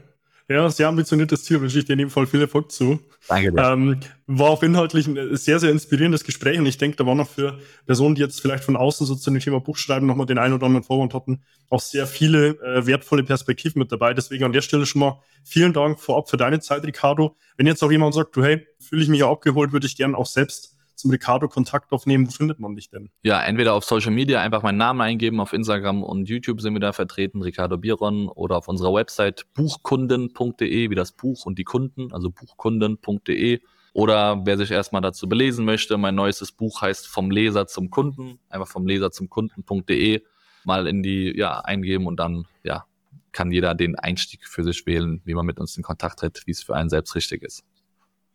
Ja, 0.50 0.70
sehr 0.70 0.88
ambitioniertes 0.88 1.44
Ziel, 1.44 1.60
wünsche 1.60 1.78
ich 1.78 1.84
dir 1.84 1.92
in 1.92 1.98
dem 1.98 2.08
Fall 2.08 2.26
viel 2.26 2.40
Erfolg 2.40 2.72
zu. 2.72 2.98
Danke 3.28 3.52
dir. 3.52 3.62
Ähm, 3.62 4.00
war 4.26 4.48
auch 4.48 4.62
inhaltlich 4.62 5.06
ein 5.06 5.36
sehr, 5.36 5.58
sehr 5.58 5.70
inspirierendes 5.70 6.24
Gespräch 6.24 6.58
und 6.58 6.64
ich 6.64 6.78
denke, 6.78 6.96
da 6.96 7.04
war 7.04 7.14
noch 7.14 7.28
für 7.28 7.58
Personen, 7.84 8.14
die 8.14 8.22
jetzt 8.22 8.40
vielleicht 8.40 8.64
von 8.64 8.74
außen 8.74 9.06
so 9.06 9.14
zu 9.14 9.30
dem 9.30 9.40
Thema 9.40 9.60
Buchschreiben 9.60 10.08
nochmal 10.08 10.24
den 10.24 10.38
einen 10.38 10.54
oder 10.54 10.64
anderen 10.64 10.84
Vorwand 10.84 11.12
hatten, 11.12 11.42
auch 11.68 11.82
sehr 11.82 12.06
viele 12.06 12.58
äh, 12.62 12.86
wertvolle 12.86 13.24
Perspektiven 13.24 13.78
mit 13.78 13.92
dabei. 13.92 14.14
Deswegen 14.14 14.44
an 14.44 14.52
der 14.52 14.62
Stelle 14.62 14.86
schon 14.86 15.00
mal 15.00 15.22
vielen 15.44 15.74
Dank 15.74 16.00
vorab 16.00 16.30
für 16.30 16.38
deine 16.38 16.60
Zeit, 16.60 16.82
Ricardo. 16.82 17.36
Wenn 17.58 17.66
jetzt 17.66 17.84
auch 17.84 17.90
jemand 17.90 18.14
sagt, 18.14 18.34
du, 18.34 18.42
hey, 18.42 18.66
fühle 18.80 19.02
ich 19.02 19.08
mich 19.10 19.20
ja 19.20 19.30
abgeholt, 19.30 19.72
würde 19.72 19.86
ich 19.86 19.96
gerne 19.96 20.16
auch 20.16 20.26
selbst 20.26 20.77
zum 20.98 21.10
Ricardo 21.12 21.48
Kontakt 21.48 21.92
aufnehmen, 21.92 22.26
wo 22.26 22.32
findet 22.32 22.58
man 22.58 22.74
dich 22.74 22.90
denn? 22.90 23.10
Ja, 23.22 23.40
entweder 23.40 23.74
auf 23.74 23.84
Social 23.84 24.10
Media 24.10 24.40
einfach 24.40 24.62
meinen 24.62 24.78
Namen 24.78 25.00
eingeben, 25.00 25.40
auf 25.40 25.52
Instagram 25.52 26.02
und 26.02 26.28
YouTube 26.28 26.60
sind 26.60 26.74
wir 26.74 26.80
da 26.80 26.92
vertreten, 26.92 27.40
Ricardo 27.40 27.78
Biron, 27.78 28.28
oder 28.28 28.56
auf 28.56 28.68
unserer 28.68 28.92
Website 28.92 29.46
buchkunden.de, 29.54 30.90
wie 30.90 30.94
das 30.94 31.12
Buch 31.12 31.46
und 31.46 31.58
die 31.58 31.64
Kunden, 31.64 32.12
also 32.12 32.30
buchkunden.de. 32.30 33.60
Oder 33.92 34.44
wer 34.44 34.58
sich 34.58 34.70
erstmal 34.70 35.00
dazu 35.00 35.28
belesen 35.28 35.64
möchte, 35.64 35.96
mein 35.98 36.14
neuestes 36.14 36.52
Buch 36.52 36.82
heißt 36.82 37.06
Vom 37.06 37.30
Leser 37.30 37.66
zum 37.66 37.90
Kunden, 37.90 38.38
einfach 38.48 38.68
vom 38.68 38.86
Leser 38.86 39.10
zum 39.10 39.30
Kunden.de 39.30 40.22
mal 40.64 40.86
in 40.86 41.02
die, 41.02 41.36
ja, 41.36 41.60
eingeben 41.60 42.06
und 42.06 42.16
dann, 42.18 42.46
ja, 42.64 42.84
kann 43.32 43.52
jeder 43.52 43.74
den 43.74 43.94
Einstieg 43.94 44.46
für 44.46 44.64
sich 44.64 44.84
wählen, 44.86 45.20
wie 45.24 45.34
man 45.34 45.46
mit 45.46 45.60
uns 45.60 45.76
in 45.76 45.82
Kontakt 45.82 46.18
tritt, 46.18 46.42
wie 46.46 46.50
es 46.50 46.62
für 46.62 46.74
einen 46.74 46.90
selbst 46.90 47.14
richtig 47.14 47.42
ist. 47.42 47.64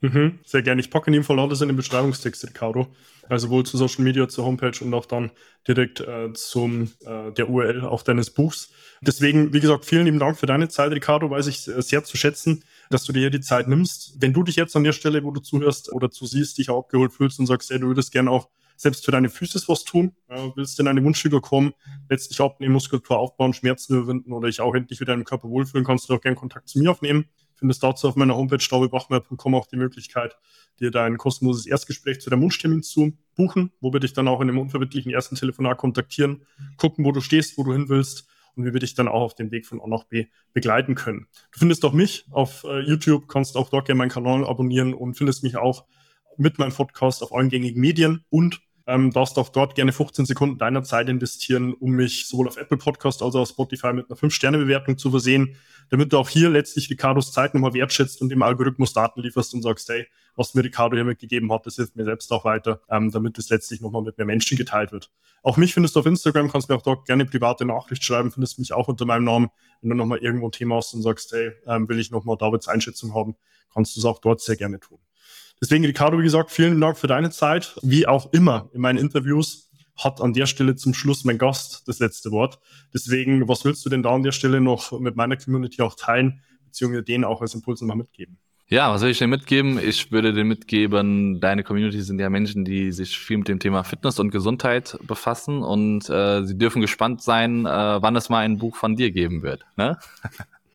Mhm, 0.04 0.40
sehr 0.46 0.62
gerne. 0.64 0.82
Ich 0.82 0.90
packe 0.90 1.08
in 1.08 1.14
dem 1.14 1.24
Fall 1.24 1.40
alles 1.40 1.62
in 1.62 1.70
den 1.70 1.78
Beschreibungstext, 1.78 2.46
Ricardo. 2.46 2.88
Also 3.30 3.50
wohl 3.50 3.66
zu 3.66 3.78
Social 3.78 4.04
Media, 4.04 4.28
zur 4.28 4.44
Homepage 4.44 4.84
und 4.84 4.94
auch 4.94 5.06
dann 5.06 5.32
direkt 5.66 6.02
äh, 6.02 6.34
zum 6.34 6.92
äh, 7.06 7.32
der 7.32 7.50
URL 7.50 7.86
auch 7.86 8.04
deines 8.04 8.30
Buchs. 8.30 8.74
Deswegen, 9.00 9.54
wie 9.54 9.62
gesagt, 9.62 9.86
vielen 9.86 10.04
lieben 10.04 10.20
Dank 10.20 10.38
für 10.38 10.46
deine 10.46 10.68
Zeit, 10.68 10.92
Ricardo. 10.92 11.30
Weiß 11.30 11.48
ich 11.48 11.62
sehr 11.62 12.04
zu 12.04 12.18
schätzen, 12.18 12.66
dass 12.90 13.06
du 13.06 13.14
dir 13.14 13.22
hier 13.22 13.30
die 13.30 13.40
Zeit 13.40 13.70
nimmst. 13.70 14.18
Wenn 14.20 14.34
du 14.34 14.44
dich 14.44 14.58
jetzt 14.58 14.76
an 14.76 14.84
der 14.84 14.92
Stelle, 14.92 15.24
wo 15.24 15.32
du 15.32 15.40
zuhörst 15.40 15.94
oder 15.94 16.12
zusiehst, 16.12 16.58
dich 16.58 16.70
auch 16.70 16.80
abgeholt 16.80 17.14
fühlst 17.14 17.40
und 17.40 17.46
sagst, 17.46 17.70
hey, 17.70 17.80
du 17.80 17.88
würdest 17.88 18.12
gerne 18.12 18.30
auch 18.30 18.50
selbst 18.76 19.06
für 19.06 19.12
deine 19.12 19.30
Füße 19.30 19.64
was 19.70 19.86
tun, 19.86 20.12
äh, 20.28 20.50
willst 20.56 20.78
in 20.82 20.90
eine 20.90 21.02
Wunschfigur 21.02 21.42
kommen, 21.42 21.72
letztlich 22.10 22.42
abnehmen, 22.42 22.74
Muskulatur 22.74 23.20
aufbauen, 23.20 23.54
Schmerzen 23.54 23.96
überwinden 23.96 24.34
oder 24.34 24.48
dich 24.48 24.60
auch 24.60 24.76
endlich 24.76 25.00
wieder 25.00 25.14
im 25.14 25.24
Körper 25.24 25.48
wohlfühlen, 25.48 25.86
kannst 25.86 26.10
du 26.10 26.16
auch 26.16 26.22
gerne 26.22 26.36
Kontakt 26.36 26.68
zu 26.68 26.80
mir 26.80 26.92
aufnehmen 26.92 27.30
findest 27.56 27.84
dazu 27.84 28.08
auf 28.08 28.16
meiner 28.16 28.36
Homepage 28.36 28.60
staubebachmeier.com 28.60 29.56
auch 29.56 29.68
die 29.68 29.78
Möglichkeit, 29.78 30.36
dir 30.80 30.92
dein 30.92 31.18
kostenloses 31.18 31.66
Erstgespräch 31.66 32.22
zu 32.22 32.30
deinem 32.30 32.42
Wunschtermin 32.42 32.84
zu 32.84 33.18
buchen, 33.36 33.72
wo 33.80 33.94
wir 33.94 34.00
dich 34.00 34.14
dann 34.14 34.28
auch 34.28 34.42
in 34.42 34.48
dem 34.48 34.58
unverbindlichen 34.58 35.12
ersten 35.12 35.36
Telefonat 35.36 35.78
kontaktieren, 35.78 36.46
gucken, 36.78 37.06
wo 37.06 37.12
du 37.12 37.22
stehst, 37.22 37.58
wo 37.58 37.64
du 37.64 37.74
hin 37.74 37.90
willst 37.90 38.28
und 38.56 38.66
wie 38.66 38.74
wir 38.74 38.80
dich 38.80 38.94
dann 38.94 39.08
auch 39.08 39.22
auf 39.22 39.36
dem 39.36 39.52
Weg 39.52 39.66
von 39.66 39.82
A 39.82 39.88
nach 39.88 40.04
B 40.06 40.28
begleiten 40.54 40.96
können. 40.96 41.28
Du 41.52 41.60
findest 41.60 41.84
auch 41.86 41.94
mich 41.94 42.26
auf 42.32 42.64
äh, 42.64 42.82
YouTube, 42.82 43.28
kannst 43.28 43.56
auch 43.56 43.70
dort 43.70 43.86
gerne 43.86 43.98
meinen 43.98 44.10
Kanal 44.10 44.46
abonnieren 44.46 44.94
und 44.94 45.16
findest 45.16 45.44
mich 45.44 45.58
auch 45.58 45.86
mit 46.38 46.60
meinem 46.60 46.72
Podcast 46.72 47.22
auf 47.24 47.34
allen 47.34 47.50
gängigen 47.50 47.80
Medien 47.80 48.26
und 48.30 48.62
ähm, 48.86 49.12
darfst 49.12 49.38
auch 49.38 49.50
dort 49.50 49.76
gerne 49.76 49.92
15 49.92 50.26
Sekunden 50.26 50.58
deiner 50.58 50.84
Zeit 50.84 51.08
investieren, 51.08 51.74
um 51.74 51.92
mich 51.92 52.28
sowohl 52.28 52.48
auf 52.48 52.58
Apple 52.58 52.78
Podcast 52.78 53.22
als 53.22 53.36
auch 53.36 53.42
auf 53.42 53.50
Spotify 53.50 53.94
mit 53.94 54.10
einer 54.10 54.18
5-Sterne-Bewertung 54.18 54.98
zu 54.98 55.10
versehen, 55.10 55.56
damit 55.90 56.12
du 56.12 56.18
auch 56.18 56.30
hier 56.30 56.50
letztlich 56.50 56.90
Ricardos 56.90 57.32
Zeit 57.32 57.54
nochmal 57.54 57.74
wertschätzt 57.74 58.22
und 58.22 58.30
dem 58.30 58.42
Algorithmus 58.42 58.94
Daten 58.94 59.22
lieferst 59.22 59.54
und 59.54 59.62
sagst, 59.62 59.88
hey, 59.90 60.08
was 60.36 60.54
mir 60.54 60.64
Ricardo 60.64 60.96
hier 60.96 61.06
mitgegeben 61.06 61.52
hat, 61.52 61.66
das 61.66 61.76
hilft 61.76 61.96
mir 61.96 62.06
selbst 62.06 62.32
auch 62.32 62.46
weiter, 62.46 62.82
ähm, 62.90 63.12
damit 63.12 63.38
es 63.38 63.50
letztlich 63.50 63.82
nochmal 63.82 64.02
mit 64.02 64.18
mehr 64.18 64.26
Menschen 64.26 64.58
geteilt 64.58 64.92
wird. 64.92 65.12
Auch 65.44 65.58
mich 65.58 65.74
findest 65.74 65.96
du 65.96 66.00
auf 66.00 66.06
Instagram, 66.06 66.52
kannst 66.52 66.70
mir 66.70 66.76
auch 66.76 66.82
dort 66.82 67.06
gerne 67.06 67.26
private 67.26 67.66
Nachricht 67.66 68.04
schreiben, 68.04 68.32
findest 68.32 68.60
mich 68.60 68.74
auch 68.74 68.88
unter 68.88 69.06
meinem 69.06 69.26
Namen. 69.26 69.50
Wenn 69.82 69.90
du 69.92 69.96
nochmal 69.96 70.20
irgendwo 70.20 70.48
ein 70.48 70.52
Thema 70.52 70.78
hast 70.78 70.94
und 70.94 71.02
sagst, 71.02 71.32
hey, 71.32 71.52
ähm, 71.68 71.88
will 71.88 72.00
ich 72.00 72.12
nochmal 72.12 72.38
Davids 72.38 72.68
Einschätzung 72.68 73.14
haben, 73.14 73.36
kannst 73.74 73.96
du 73.96 74.00
es 74.00 74.06
auch 74.06 74.20
dort 74.20 74.42
sehr 74.42 74.56
gerne 74.56 74.80
tun. 74.80 75.00
Deswegen, 75.62 75.86
Ricardo, 75.86 76.20
wie 76.20 76.24
gesagt, 76.24 76.52
vielen 76.52 76.80
Dank 76.82 76.98
für 76.98 77.08
deine 77.08 77.32
Zeit. 77.32 77.76
Wie 77.82 78.08
auch 78.08 78.34
immer 78.34 78.70
in 78.74 78.82
meinen 78.82 78.98
Interviews 78.98 79.72
hat 79.96 80.22
an 80.22 80.34
der 80.34 80.46
Stelle 80.46 80.76
zum 80.76 80.94
Schluss 80.94 81.24
mein 81.24 81.38
Gast 81.38 81.88
das 81.88 82.00
letzte 82.00 82.32
Wort. 82.32 82.60
Deswegen, 82.94 83.48
was 83.48 83.64
willst 83.64 83.86
du 83.86 83.90
denn 83.90 84.04
da 84.04 84.14
an 84.14 84.24
der 84.24 84.32
Stelle 84.32 84.60
noch 84.60 85.00
mit 85.00 85.16
meiner 85.16 85.38
Community 85.38 85.82
auch 85.82 85.96
teilen, 85.96 86.42
beziehungsweise 86.66 87.04
denen 87.04 87.24
auch 87.24 87.42
als 87.42 87.54
Impuls 87.54 87.82
nochmal 87.82 87.98
mitgeben? 87.98 88.38
Ja, 88.68 88.92
was 88.92 89.02
will 89.04 89.12
ich 89.12 89.20
dir 89.20 89.28
mitgeben? 89.28 89.78
Ich 89.78 90.12
würde 90.12 90.34
dir 90.34 90.46
mitgeben, 90.46 91.40
deine 91.40 91.64
Community 91.64 92.02
sind 92.02 92.20
ja 92.20 92.30
Menschen, 92.30 92.66
die 92.66 92.92
sich 92.92 93.20
viel 93.20 93.38
mit 93.38 93.48
dem 93.48 93.60
Thema 93.60 93.84
Fitness 93.84 94.20
und 94.20 94.32
Gesundheit 94.32 94.98
befassen 95.04 95.62
und 95.62 96.10
äh, 96.10 96.44
sie 96.44 96.58
dürfen 96.58 96.82
gespannt 96.82 97.22
sein, 97.22 97.66
äh, 97.66 97.70
wann 97.70 98.16
es 98.16 98.30
mal 98.30 98.40
ein 98.40 98.58
Buch 98.58 98.76
von 98.76 98.96
dir 98.96 99.12
geben 99.12 99.44
wird. 99.44 99.64
Ne? 99.76 100.00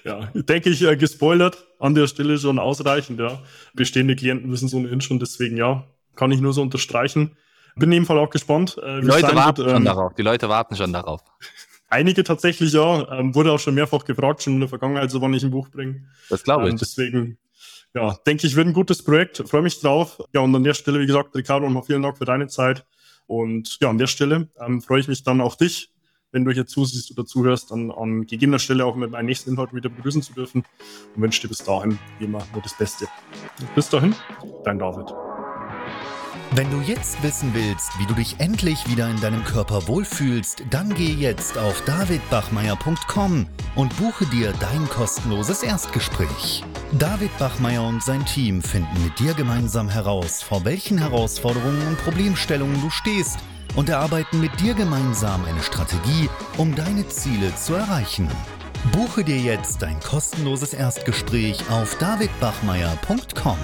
ja, 0.05 0.31
denke 0.35 0.71
ich, 0.71 0.83
äh, 0.83 0.97
gespoilert 0.97 1.67
an 1.79 1.95
der 1.95 2.07
Stelle 2.07 2.38
schon 2.38 2.59
ausreichend, 2.59 3.21
ja. 3.21 3.41
Bestehende 3.75 4.17
Klienten 4.17 4.51
wissen 4.51 4.69
so 4.69 4.79
ohnehin 4.79 5.01
schon, 5.01 5.19
deswegen 5.19 5.57
ja, 5.57 5.85
kann 6.17 6.33
ich 6.33 6.41
nur 6.41 6.53
so 6.53 6.62
unterstreichen. 6.62 7.37
Bin 7.77 7.93
in 7.93 8.03
dem 8.03 8.07
Fall 8.07 8.19
auch 8.19 8.31
gespannt. 8.31 8.77
Äh, 8.83 9.01
die 9.01 9.07
Leute 9.07 9.35
warten 9.37 9.59
wird, 9.59 9.69
ähm, 9.69 9.75
schon 9.77 9.85
darauf. 9.85 10.14
Die 10.14 10.23
Leute 10.23 10.49
warten 10.49 10.77
schon 10.77 10.93
darauf. 10.93 11.23
Einige 11.88 12.25
tatsächlich 12.25 12.73
ja. 12.73 13.11
Ähm, 13.12 13.35
wurde 13.35 13.53
auch 13.53 13.61
schon 13.61 13.75
mehrfach 13.75 14.05
gefragt, 14.05 14.43
schon 14.43 14.55
in 14.55 14.61
der 14.61 14.69
Vergangenheit, 14.69 15.11
so 15.11 15.21
wann 15.21 15.33
ich 15.33 15.45
ein 15.45 15.51
Buch 15.51 15.69
bringe. 15.69 16.05
Das 16.29 16.43
glaube 16.43 16.64
ich. 16.64 16.73
Ähm, 16.73 16.79
deswegen, 16.79 17.38
ja, 17.95 18.17
denke 18.27 18.47
ich, 18.47 18.57
wird 18.57 18.67
ein 18.67 18.73
gutes 18.73 19.03
Projekt. 19.05 19.45
Freue 19.49 19.62
mich 19.62 19.81
drauf. 19.81 20.21
Ja, 20.35 20.41
und 20.41 20.55
an 20.55 20.64
der 20.64 20.75
Stelle, 20.75 20.99
wie 21.01 21.07
gesagt, 21.07 21.35
Ricardo, 21.37 21.67
nochmal 21.67 21.85
vielen 21.85 22.03
Dank 22.03 22.19
für 22.19 22.25
deine 22.25 22.49
Zeit. 22.49 22.85
Und 23.27 23.79
ja, 23.81 23.91
an 23.91 23.99
der 23.99 24.07
Stelle 24.09 24.49
ähm, 24.61 24.81
freue 24.81 25.01
ich 25.01 25.09
mich 25.09 25.23
dann 25.23 25.41
auch 25.41 25.55
dich 25.55 25.93
wenn 26.33 26.45
du 26.45 26.53
hier 26.53 26.67
zusiehst 26.67 27.11
oder 27.12 27.25
zuhörst, 27.25 27.71
dann 27.71 27.91
an 27.91 28.27
gegebener 28.27 28.59
Stelle 28.59 28.85
auch 28.85 28.97
mit 28.97 29.11
meinem 29.11 29.27
nächsten 29.27 29.51
Inhalt 29.51 29.75
wieder 29.75 29.88
begrüßen 29.88 30.23
zu 30.23 30.33
dürfen 30.33 30.64
und 31.14 31.23
wünsche 31.23 31.43
dir 31.43 31.49
bis 31.49 31.59
dahin 31.59 31.99
wie 32.19 32.25
immer 32.25 32.47
nur 32.53 32.62
das 32.62 32.77
Beste. 32.77 33.07
Bis 33.75 33.88
dahin, 33.88 34.14
dein 34.64 34.79
David. 34.79 35.12
Wenn 36.53 36.71
du 36.71 36.81
jetzt 36.81 37.23
wissen 37.23 37.53
willst, 37.53 37.91
wie 37.99 38.07
du 38.07 38.14
dich 38.14 38.41
endlich 38.41 38.88
wieder 38.88 39.09
in 39.11 39.21
deinem 39.21 39.45
Körper 39.45 39.87
wohlfühlst, 39.87 40.64
dann 40.71 40.95
geh 40.95 41.12
jetzt 41.12 41.59
auf 41.59 41.83
davidbachmeier.com 41.85 43.47
und 43.77 43.97
buche 43.99 44.25
dir 44.27 44.55
dein 44.59 44.88
kostenloses 44.88 45.62
Erstgespräch. 45.62 46.64
David 46.99 47.37
Bachmeier 47.38 47.87
und 47.87 48.03
sein 48.03 48.25
Team 48.25 48.62
finden 48.62 49.05
mit 49.05 49.19
dir 49.19 49.35
gemeinsam 49.35 49.91
heraus, 49.91 50.43
vor 50.43 50.64
welchen 50.64 50.97
Herausforderungen 50.97 51.87
und 51.87 51.99
Problemstellungen 51.99 52.81
du 52.81 52.88
stehst 52.88 53.38
und 53.79 53.88
erarbeiten 53.88 54.41
mit 54.41 54.59
dir 54.59 54.75
gemeinsam 54.75 55.45
eine 55.45 55.62
Strategie, 55.62 56.29
um 56.57 56.75
deine 56.75 57.07
Ziele 57.07 57.55
zu 57.55 57.75
erreichen. 57.75 58.29
Buche 58.91 59.23
dir 59.23 59.38
jetzt 59.38 59.83
dein 59.83 60.01
kostenloses 60.01 60.75
Erstgespräch 60.75 61.62
auf 61.71 61.97
davidbachmeier.com. 61.99 63.57